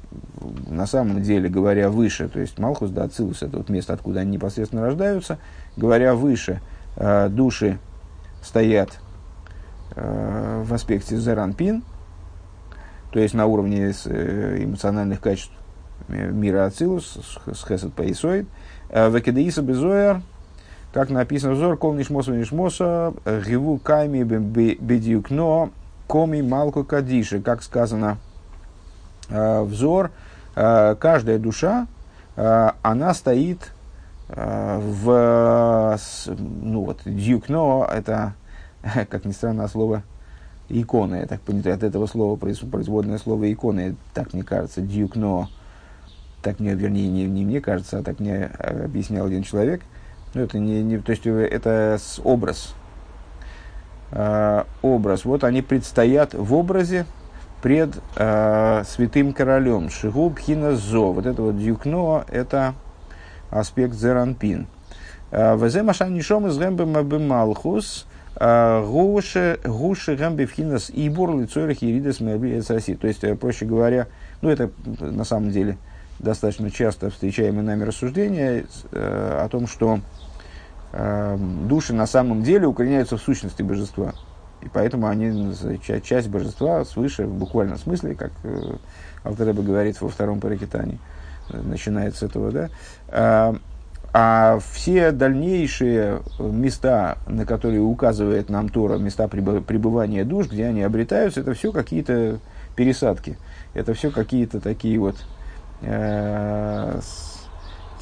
на 0.66 0.86
самом 0.86 1.22
деле, 1.22 1.50
говоря 1.50 1.90
выше, 1.90 2.30
то 2.30 2.40
есть 2.40 2.58
Малхус 2.58 2.88
да 2.88 3.04
Ацилус, 3.04 3.42
это 3.42 3.58
вот 3.58 3.68
место, 3.68 3.92
откуда 3.92 4.20
они 4.20 4.30
непосредственно 4.30 4.80
рождаются, 4.80 5.38
говоря 5.76 6.14
выше, 6.14 6.62
э, 6.96 7.28
души 7.28 7.78
стоят 8.42 8.98
э, 9.94 10.62
в 10.64 10.72
аспекте 10.72 11.18
Зеранпин, 11.18 11.84
то 13.12 13.18
есть 13.18 13.34
на 13.34 13.44
уровне 13.44 13.92
э, 14.06 14.64
эмоциональных 14.64 15.20
качеств 15.20 15.52
мира 16.08 16.64
Ацилус, 16.64 17.18
с 17.44 17.62
Хесед 17.68 17.92
Паисоид, 17.92 18.46
Векедеиса 18.90 19.60
Безоер– 19.60 20.22
как 20.94 21.10
написано 21.10 21.54
взор, 21.54 21.76
кол 21.76 21.94
нишмоса 21.94 22.30
нишмоса, 22.30 23.14
гиву 23.26 23.78
кайми 23.78 24.22
бедюкно, 24.22 25.70
коми 26.06 26.40
малку 26.40 26.84
кадиши. 26.84 27.40
Как 27.40 27.64
сказано, 27.64 28.18
э, 29.28 29.62
взор, 29.62 30.12
э, 30.54 30.94
каждая 31.00 31.40
душа, 31.40 31.88
э, 32.36 32.70
она 32.82 33.12
стоит 33.12 33.72
в, 34.26 35.98
ну 36.38 36.84
вот, 36.84 37.00
дюкно, 37.04 37.86
это, 37.92 38.32
как 39.10 39.26
ни 39.26 39.32
странно, 39.32 39.68
слово 39.68 40.02
иконы, 40.70 41.16
я 41.16 41.26
так 41.26 41.40
понимаю, 41.42 41.74
от 41.74 41.82
этого 41.82 42.06
слова 42.06 42.36
производное 42.36 43.18
слово 43.18 43.52
иконы, 43.52 43.96
так 44.14 44.32
мне 44.32 44.42
кажется, 44.42 44.80
дюкно, 44.80 45.50
так 46.40 46.58
мне, 46.58 46.74
вернее, 46.74 47.08
не, 47.08 47.26
не 47.26 47.44
мне 47.44 47.60
кажется, 47.60 47.98
а 47.98 48.02
так 48.02 48.18
мне 48.18 48.46
объяснял 48.46 49.26
один 49.26 49.42
человек– 49.42 49.82
ну, 50.34 50.42
это 50.42 50.58
не, 50.58 50.82
не, 50.82 50.98
то 50.98 51.10
есть 51.10 51.26
это 51.26 51.98
образ. 52.22 52.74
Э, 54.10 54.64
образ. 54.82 55.24
Вот 55.24 55.44
они 55.44 55.62
предстоят 55.62 56.34
в 56.34 56.54
образе 56.54 57.06
пред 57.62 57.96
э, 58.16 58.82
святым 58.86 59.32
королем. 59.32 59.90
Шигуб 59.90 60.38
зо. 60.72 61.12
Вот 61.12 61.26
это 61.26 61.42
вот 61.42 61.58
дюкно, 61.58 62.24
это 62.28 62.74
аспект 63.50 63.94
зеранпин. 63.94 64.66
Э, 65.30 65.56
Везе 65.56 65.82
машан 65.82 66.12
нишом 66.12 66.46
из 66.46 66.58
гэмбэм 66.58 67.26
малхус. 67.26 68.06
Э, 68.36 68.84
гуше 68.84 70.16
гэмбэ 70.16 70.46
вхинас 70.46 70.90
ибур 70.92 71.36
лицойрах 71.36 71.82
иридес 71.82 72.20
мэбли 72.20 72.60
То 72.60 73.06
есть, 73.06 73.24
э, 73.24 73.34
проще 73.36 73.64
говоря, 73.64 74.08
ну 74.42 74.50
это 74.50 74.70
на 75.00 75.24
самом 75.24 75.50
деле 75.50 75.78
достаточно 76.18 76.70
часто 76.70 77.10
встречаемые 77.10 77.62
нами 77.62 77.84
рассуждения 77.84 78.66
э, 78.92 79.40
о 79.44 79.48
том, 79.48 79.66
что 79.66 80.00
Эм, 80.96 81.66
души 81.66 81.92
на 81.92 82.06
самом 82.06 82.44
деле 82.44 82.68
укореняются 82.68 83.16
в 83.16 83.20
сущности 83.20 83.62
божества. 83.62 84.12
И 84.62 84.68
поэтому 84.72 85.08
они 85.08 85.52
часть 85.80 86.28
божества 86.28 86.84
свыше, 86.84 87.26
в 87.26 87.34
буквальном 87.34 87.78
смысле, 87.78 88.14
как 88.14 88.30
э, 88.44 88.76
Алтереба 89.24 89.62
говорит 89.62 90.00
во 90.00 90.08
втором 90.08 90.38
паракетане, 90.38 90.98
э, 91.50 91.60
начинает 91.60 92.14
с 92.14 92.22
этого, 92.22 92.52
да. 92.52 92.68
А, 93.08 93.56
а 94.12 94.60
все 94.72 95.10
дальнейшие 95.10 96.22
места, 96.38 97.18
на 97.26 97.44
которые 97.44 97.80
указывает 97.80 98.48
нам 98.48 98.68
Тора, 98.68 98.96
места 98.98 99.26
пребывания 99.26 100.22
душ, 100.22 100.46
где 100.46 100.66
они 100.66 100.82
обретаются, 100.82 101.40
это 101.40 101.54
все 101.54 101.72
какие-то 101.72 102.38
пересадки. 102.76 103.36
Это 103.74 103.94
все 103.94 104.12
какие-то 104.12 104.60
такие 104.60 105.00
вот 105.00 105.16
э, 105.16 105.33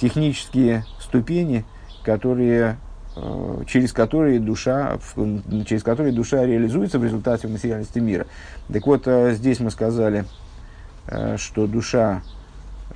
технические 0.03 0.85
ступени, 1.01 1.65
которые, 2.03 2.77
э, 3.17 3.63
через 3.67 3.93
которые 3.93 4.41
душа, 4.41 4.99
через 5.67 5.83
которые 5.83 6.13
душа 6.13 6.45
реализуется 6.45 6.99
в 6.99 7.05
результате 7.05 7.49
материальности 7.49 7.99
мира. 8.01 8.27
Так 8.73 8.87
вот, 8.87 9.03
э, 9.07 9.35
здесь 9.35 9.61
мы 9.61 9.71
сказали, 9.71 10.25
э, 11.07 11.37
что 11.37 11.67
душа 11.67 12.23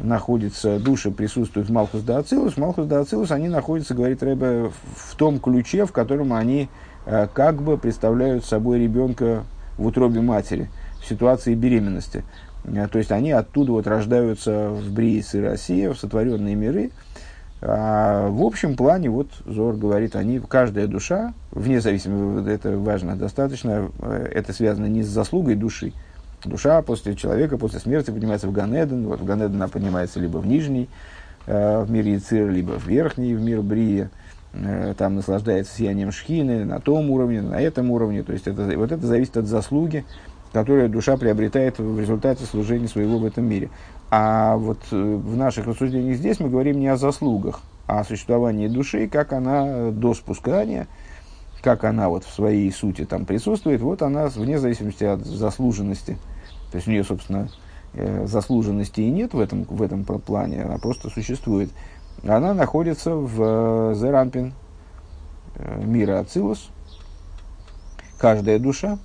находится, 0.01 0.79
души 0.79 1.11
присутствуют 1.11 1.68
в 1.68 1.72
Малхус 1.72 2.03
да 2.03 2.18
Ацилус. 2.18 2.57
Малхус 2.57 2.87
да 2.87 3.01
Ацилус, 3.01 3.31
они 3.31 3.49
находятся, 3.49 3.94
говорит 3.94 4.22
Рэбе, 4.22 4.70
в 4.96 5.14
том 5.16 5.38
ключе, 5.38 5.87
в 5.87 5.92
котором 5.92 6.33
они 6.33 6.68
как 7.35 7.62
бы 7.62 7.79
представляют 7.79 8.44
собой 8.44 8.81
ребенка 8.81 9.44
в 9.79 9.87
утробе 9.87 10.20
матери, 10.20 10.68
в 11.01 11.07
ситуации 11.07 11.55
беременности. 11.55 12.25
То 12.90 12.98
есть 12.98 13.12
они 13.12 13.31
оттуда 13.31 13.72
вот 13.72 13.87
рождаются 13.87 14.70
в 14.70 14.92
Брии 14.92 15.24
и 15.33 15.38
России, 15.38 15.87
в 15.87 15.96
сотворенные 15.96 16.55
миры, 16.55 16.90
а 17.62 18.29
в 18.29 18.42
общем 18.42 18.76
плане, 18.76 19.09
вот 19.09 19.29
Зор 19.46 19.76
говорит, 19.76 20.14
они, 20.14 20.40
каждая 20.40 20.87
душа, 20.87 21.33
вне 21.52 21.81
зависимости, 21.81 22.50
это 22.50 22.76
важно, 22.76 23.16
достаточно, 23.16 23.90
э, 23.98 24.31
это 24.35 24.52
связано 24.52 24.87
не 24.87 25.02
с 25.02 25.09
заслугой 25.09 25.55
души. 25.55 25.92
Душа 26.44 26.83
после 26.83 27.16
человека, 27.16 27.57
после 27.57 27.81
смерти 27.81 28.11
поднимается 28.11 28.46
в 28.46 28.52
Ганеден, 28.52 29.07
вот 29.07 29.20
в 29.20 29.24
Ганеден 29.24 29.57
она 29.57 29.68
поднимается 29.68 30.20
либо 30.20 30.38
в 30.38 30.46
нижний, 30.46 30.88
э, 31.46 31.83
в 31.83 31.90
мир 31.90 32.07
Яцир, 32.07 32.50
либо 32.50 32.72
в 32.72 32.87
верхний, 32.87 33.35
в 33.35 33.40
мир 33.40 33.62
Брия, 33.62 34.11
э, 34.52 34.94
там 34.98 35.14
наслаждается 35.14 35.74
сиянием 35.74 36.12
шхины 36.12 36.66
на 36.66 36.79
том 36.79 37.11
уровне, 37.11 37.40
на 37.40 37.59
этом 37.59 37.90
уровне, 37.90 38.22
то 38.22 38.35
есть 38.35 38.46
это, 38.46 38.70
вот 38.76 38.92
это 38.92 39.07
зависит 39.07 39.38
от 39.38 39.46
заслуги, 39.46 40.05
которую 40.56 40.88
душа 40.88 41.18
приобретает 41.18 41.78
в 41.78 42.00
результате 42.00 42.46
служения 42.46 42.88
своего 42.88 43.18
в 43.18 43.26
этом 43.26 43.44
мире. 43.44 43.68
А 44.10 44.56
вот 44.56 44.78
э, 44.90 44.96
в 44.96 45.36
наших 45.36 45.66
рассуждениях 45.66 46.16
здесь 46.16 46.40
мы 46.40 46.48
говорим 46.48 46.80
не 46.80 46.88
о 46.88 46.96
заслугах, 46.96 47.60
а 47.86 48.00
о 48.00 48.04
существовании 48.04 48.66
души, 48.66 49.06
как 49.06 49.34
она 49.34 49.90
до 49.90 50.14
спускания, 50.14 50.88
как 51.60 51.84
она 51.84 52.08
вот 52.08 52.24
в 52.24 52.32
своей 52.32 52.72
сути 52.72 53.04
там 53.04 53.26
присутствует, 53.26 53.82
вот 53.82 54.00
она 54.00 54.28
вне 54.28 54.58
зависимости 54.58 55.04
от 55.04 55.26
заслуженности. 55.26 56.16
То 56.70 56.76
есть 56.76 56.88
у 56.88 56.90
нее, 56.90 57.04
собственно, 57.04 57.50
э, 57.92 58.26
заслуженности 58.26 59.02
и 59.02 59.10
нет 59.10 59.34
в 59.34 59.40
этом, 59.40 59.64
в 59.64 59.82
этом 59.82 60.04
плане, 60.04 60.62
она 60.62 60.78
просто 60.78 61.10
существует. 61.10 61.68
Она 62.26 62.54
находится 62.54 63.14
в 63.14 63.94
Зерампин 63.94 64.54
мира 65.84 66.20
Ацилус, 66.20 66.70
каждая 68.18 68.58
душа. 68.58 68.98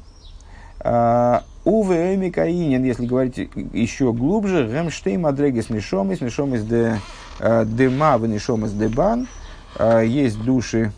А, 0.84 1.44
Уве 1.64 2.18
Микаинин, 2.18 2.84
если 2.84 3.06
говорить 3.06 3.38
еще 3.74 4.14
глубже, 4.14 4.68
Гемштей 4.68 5.18
Мадрегис 5.18 5.70
Нишомис, 5.70 6.20
Нишомис 6.20 6.64
де 6.64 6.98
э, 7.40 7.66
Дема, 7.68 8.18
Нишомис 8.18 8.72
Дебан, 8.72 9.28
э, 9.78 10.04
есть 10.08 10.42
души, 10.44 10.92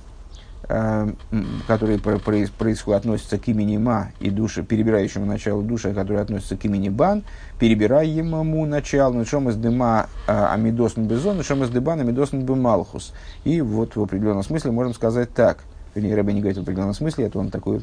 которые 1.68 2.00
происходят, 2.00 3.02
относятся 3.02 3.38
к 3.38 3.50
имени 3.50 3.76
Ма, 3.76 4.12
и 4.22 4.30
души, 4.30 4.64
перебирающему 4.64 5.26
началу 5.26 5.62
души, 5.62 5.94
которые 5.94 6.22
относятся 6.22 6.56
к 6.56 6.64
имени 6.64 6.88
Бан, 6.88 7.24
перебираемому 7.60 8.66
началу, 8.66 9.20
Нишомис 9.20 9.58
Дема 9.58 10.08
Амидос 10.26 10.94
Безон, 10.96 11.40
Нишомис 11.40 11.70
Дебан 11.70 12.00
Амидос 12.00 12.32
Бемалхус. 12.32 13.14
И 13.44 13.60
вот 13.60 13.98
в 13.98 14.02
определенном 14.02 14.44
смысле 14.44 14.72
можем 14.72 14.94
сказать 14.94 15.34
так, 15.34 15.58
вернее, 15.94 16.16
Рэбе 16.16 16.32
не 16.32 16.40
говорит 16.40 16.58
в 16.58 16.62
определенном 16.62 16.94
смысле, 16.94 17.26
это 17.26 17.40
он 17.40 17.52
такое 17.52 17.82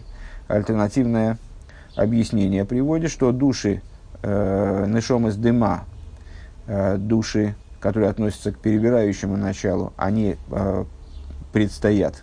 альтернативное 0.49 1.37
объяснение 1.97 2.65
приводит, 2.65 3.11
что 3.11 3.33
души 3.33 3.83
э, 4.23 4.87
Нешом 4.89 5.29
из 5.29 5.37
дыма, 5.37 5.85
э, 6.67 6.97
души, 6.97 7.55
которые 7.81 8.11
относятся 8.11 8.53
к 8.53 8.59
перебирающему 8.59 9.37
началу, 9.37 9.93
они 9.97 10.37
э, 10.51 10.85
предстоят, 11.53 12.23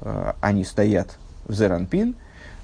э, 0.00 0.32
они 0.40 0.64
стоят 0.64 1.18
в 1.46 1.52
Зеранпин, 1.52 2.16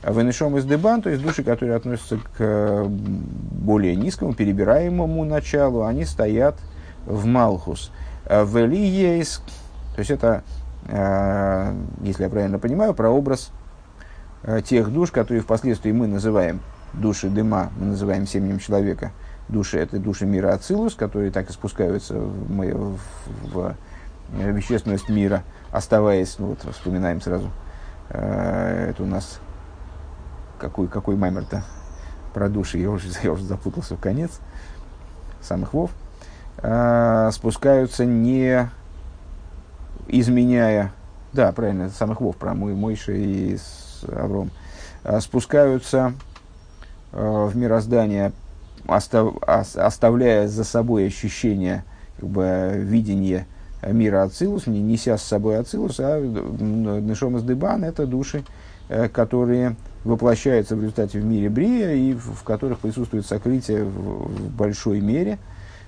в 0.02 0.22
Нешом 0.22 0.56
из 0.56 0.64
дебан, 0.64 1.02
то 1.02 1.10
есть 1.10 1.22
души, 1.22 1.42
которые 1.42 1.76
относятся 1.76 2.18
к 2.18 2.36
э, 2.38 2.86
более 2.86 3.96
низкому, 3.96 4.34
перебираемому 4.34 5.24
началу, 5.24 5.84
они 5.84 6.04
стоят 6.04 6.56
в 7.06 7.26
Малхус. 7.26 7.90
Э, 8.24 8.44
в 8.44 8.56
Элиейс, 8.58 9.42
то 9.94 9.98
есть 9.98 10.10
это, 10.10 10.44
э, 10.88 11.74
если 12.02 12.22
я 12.22 12.28
правильно 12.28 12.58
понимаю, 12.58 12.94
про 12.94 13.10
образ 13.10 13.50
тех 14.64 14.92
душ, 14.92 15.10
которые 15.10 15.42
впоследствии 15.42 15.92
мы 15.92 16.06
называем 16.06 16.60
души 16.92 17.28
дыма, 17.28 17.70
мы 17.78 17.86
называем 17.86 18.26
семенем 18.26 18.58
человека. 18.58 19.12
Души– 19.48 19.78
это 19.78 19.98
души 19.98 20.26
мира 20.26 20.52
Ацилус, 20.52 20.94
которые 20.94 21.30
так 21.30 21.50
и 21.50 21.52
спускаются 21.52 22.14
в, 22.14 22.48
в, 22.48 22.98
в 23.52 23.74
вещественность 24.28 25.08
мира, 25.08 25.42
оставаясь, 25.70 26.36
ну 26.38 26.48
вот 26.48 26.74
вспоминаем 26.74 27.20
сразу, 27.20 27.50
э, 28.08 28.90
это 28.90 29.02
у 29.02 29.06
нас 29.06 29.40
какой, 30.58 30.88
какой 30.88 31.16
маймер-то 31.16 31.62
про 32.34 32.48
души, 32.48 32.78
я 32.78 32.90
уже, 32.90 33.08
я 33.22 33.32
уже 33.32 33.44
запутался 33.44 33.96
в 33.96 34.00
конец, 34.00 34.40
самых 35.40 35.74
вов, 35.74 35.90
э, 36.58 37.30
спускаются 37.32 38.04
не 38.04 38.68
изменяя, 40.08 40.92
да, 41.32 41.52
правильно, 41.52 41.84
это 41.84 41.94
самых 41.94 42.20
вов, 42.20 42.36
про 42.36 42.54
мой, 42.54 42.74
Мойши 42.74 43.16
и 43.16 43.58
Авром, 44.08 44.50
а, 45.04 45.20
спускаются 45.20 46.14
а, 47.12 47.46
в 47.46 47.56
мироздание, 47.56 48.32
оставляя 48.86 50.48
за 50.48 50.64
собой 50.64 51.06
ощущение, 51.06 51.84
как 52.18 52.28
бы, 52.28 52.72
видение 52.76 53.46
мира 53.86 54.22
Ацилус, 54.22 54.66
не 54.66 54.80
неся 54.80 55.18
с 55.18 55.22
собой 55.22 55.58
Ацилус, 55.58 55.96
а 55.98 56.20
Нешом 56.20 57.36
из 57.36 57.42
Дебан– 57.42 57.84
это 57.84 58.06
души, 58.06 58.44
э, 58.88 59.08
которые 59.08 59.76
воплощаются 60.04 60.76
в 60.76 60.80
результате 60.80 61.18
в 61.18 61.24
мире 61.24 61.50
Брия 61.50 61.92
и 61.94 62.14
в 62.14 62.42
которых 62.44 62.78
присутствует 62.78 63.26
сокрытие 63.26 63.84
в 63.84 64.50
большой 64.50 65.00
мере, 65.00 65.38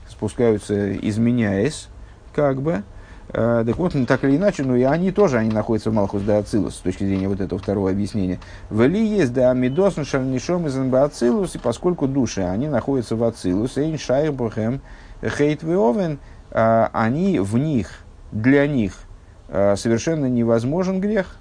спускаются, 0.09 0.97
изменяясь, 0.97 1.89
как 2.35 2.61
бы, 2.63 2.83
Э, 2.83 2.98
так 3.33 3.77
вот, 3.77 3.95
так 4.07 4.25
или 4.25 4.37
иначе, 4.37 4.63
ну 4.63 4.75
и 4.75 4.83
они 4.83 5.13
тоже, 5.13 5.39
они 5.39 5.51
находятся 5.51 5.91
в 5.91 5.95
Малхус 5.95 6.23
да 6.23 6.39
Ацилус, 6.39 6.77
с 6.77 6.79
точки 6.79 7.05
зрения 7.05 7.29
вот 7.29 7.41
этого 7.41 7.61
второго 7.61 7.91
объяснения. 7.91 8.41
В 8.71 8.81
Эли 8.81 9.05
есть 9.05 9.35
да 9.35 9.51
Амидос, 9.51 9.97
Шальнишом 10.05 10.67
из 10.67 10.77
Ацилус, 10.77 11.55
и 11.55 11.59
поскольку 11.59 12.09
души, 12.09 12.41
они 12.41 12.69
находятся 12.69 13.17
в 13.17 13.25
Ацилус, 13.25 13.77
Эйн 13.77 13.99
Шайбухем, 13.99 14.81
Хейт 15.23 15.63
Веовен, 15.63 16.19
э, 16.51 16.89
они 16.93 17.39
в 17.39 17.59
них, 17.59 17.91
для 18.33 18.67
них 18.67 18.95
э, 19.49 19.77
совершенно 19.77 20.27
невозможен 20.27 21.01
грех. 21.01 21.37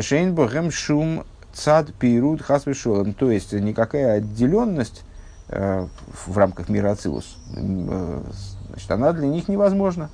Шейнбухем 0.00 0.70
Шум 0.70 1.24
Цад 1.52 1.92
Пирут 1.94 2.42
Хасвишолом, 2.42 3.12
то 3.12 3.30
есть 3.30 3.52
никакая 3.52 4.14
отделенность 4.18 5.02
в 5.48 6.36
рамках 6.36 6.68
мира 6.68 6.90
Ацилус, 6.90 7.38
значит, 7.54 8.90
она 8.90 9.14
для 9.14 9.28
них 9.28 9.48
невозможна. 9.48 10.10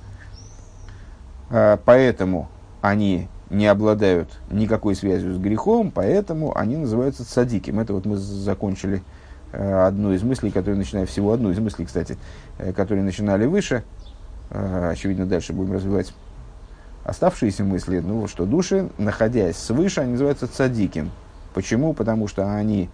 А, 1.49 1.79
поэтому 1.83 2.49
они 2.81 3.27
не 3.49 3.67
обладают 3.67 4.29
никакой 4.49 4.95
связью 4.95 5.33
с 5.33 5.37
грехом, 5.37 5.91
поэтому 5.91 6.57
они 6.57 6.77
называются 6.77 7.25
цадиким. 7.25 7.79
Это 7.79 7.93
вот 7.93 8.05
мы 8.05 8.17
закончили 8.17 9.03
э, 9.51 9.85
одну 9.85 10.13
из 10.13 10.23
мыслей, 10.23 10.51
которые 10.51 10.77
начинали, 10.77 11.05
всего 11.05 11.31
одну 11.31 11.51
из 11.51 11.59
мыслей, 11.59 11.85
кстати, 11.85 12.17
э, 12.57 12.73
которые 12.73 13.03
начинали 13.03 13.45
выше. 13.45 13.83
Э, 14.49 14.89
очевидно, 14.91 15.25
дальше 15.25 15.53
будем 15.53 15.73
развивать 15.73 16.13
оставшиеся 17.03 17.63
мысли. 17.63 17.99
Ну, 17.99 18.27
что 18.27 18.45
души, 18.45 18.89
находясь 18.97 19.57
свыше, 19.57 20.01
они 20.01 20.13
называются 20.13 20.47
цадиким. 20.47 21.11
Почему? 21.53 21.93
Потому 21.93 22.27
что 22.27 22.53
они 22.53 22.89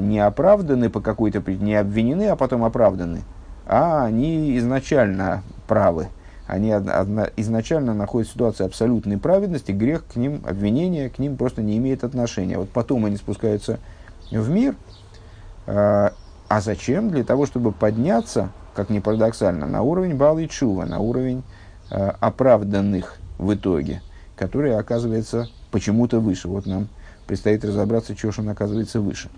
не 0.00 0.18
оправданы 0.18 0.90
по 0.90 1.00
какой-то, 1.00 1.40
не 1.52 1.76
обвинены, 1.76 2.26
а 2.30 2.34
потом 2.34 2.64
оправданы, 2.64 3.22
а 3.64 4.04
они 4.04 4.58
изначально 4.58 5.44
правы 5.68 6.08
они 6.52 6.70
одна, 6.70 7.30
изначально 7.38 7.94
находят 7.94 8.28
в 8.28 8.32
ситуации 8.32 8.66
абсолютной 8.66 9.16
праведности, 9.16 9.72
грех 9.72 10.04
к 10.06 10.16
ним, 10.16 10.42
обвинение 10.46 11.08
к 11.08 11.18
ним 11.18 11.38
просто 11.38 11.62
не 11.62 11.78
имеет 11.78 12.04
отношения. 12.04 12.58
Вот 12.58 12.68
потом 12.68 13.06
они 13.06 13.16
спускаются 13.16 13.78
в 14.30 14.50
мир, 14.50 14.74
э, 15.66 16.10
а 16.48 16.60
зачем? 16.60 17.08
Для 17.08 17.24
того, 17.24 17.46
чтобы 17.46 17.72
подняться, 17.72 18.50
как 18.74 18.90
ни 18.90 18.98
парадоксально, 18.98 19.66
на 19.66 19.80
уровень 19.80 20.14
Балы 20.14 20.46
Чува, 20.46 20.84
на 20.84 20.98
уровень 20.98 21.42
э, 21.90 22.12
оправданных 22.20 23.16
в 23.38 23.54
итоге, 23.54 24.02
который 24.36 24.76
оказывается 24.76 25.48
почему-то 25.70 26.20
выше. 26.20 26.48
Вот 26.48 26.66
нам 26.66 26.88
предстоит 27.26 27.64
разобраться, 27.64 28.14
чего 28.14 28.30
же 28.30 28.42
он 28.42 28.50
оказывается 28.50 29.00
выше. 29.00 29.30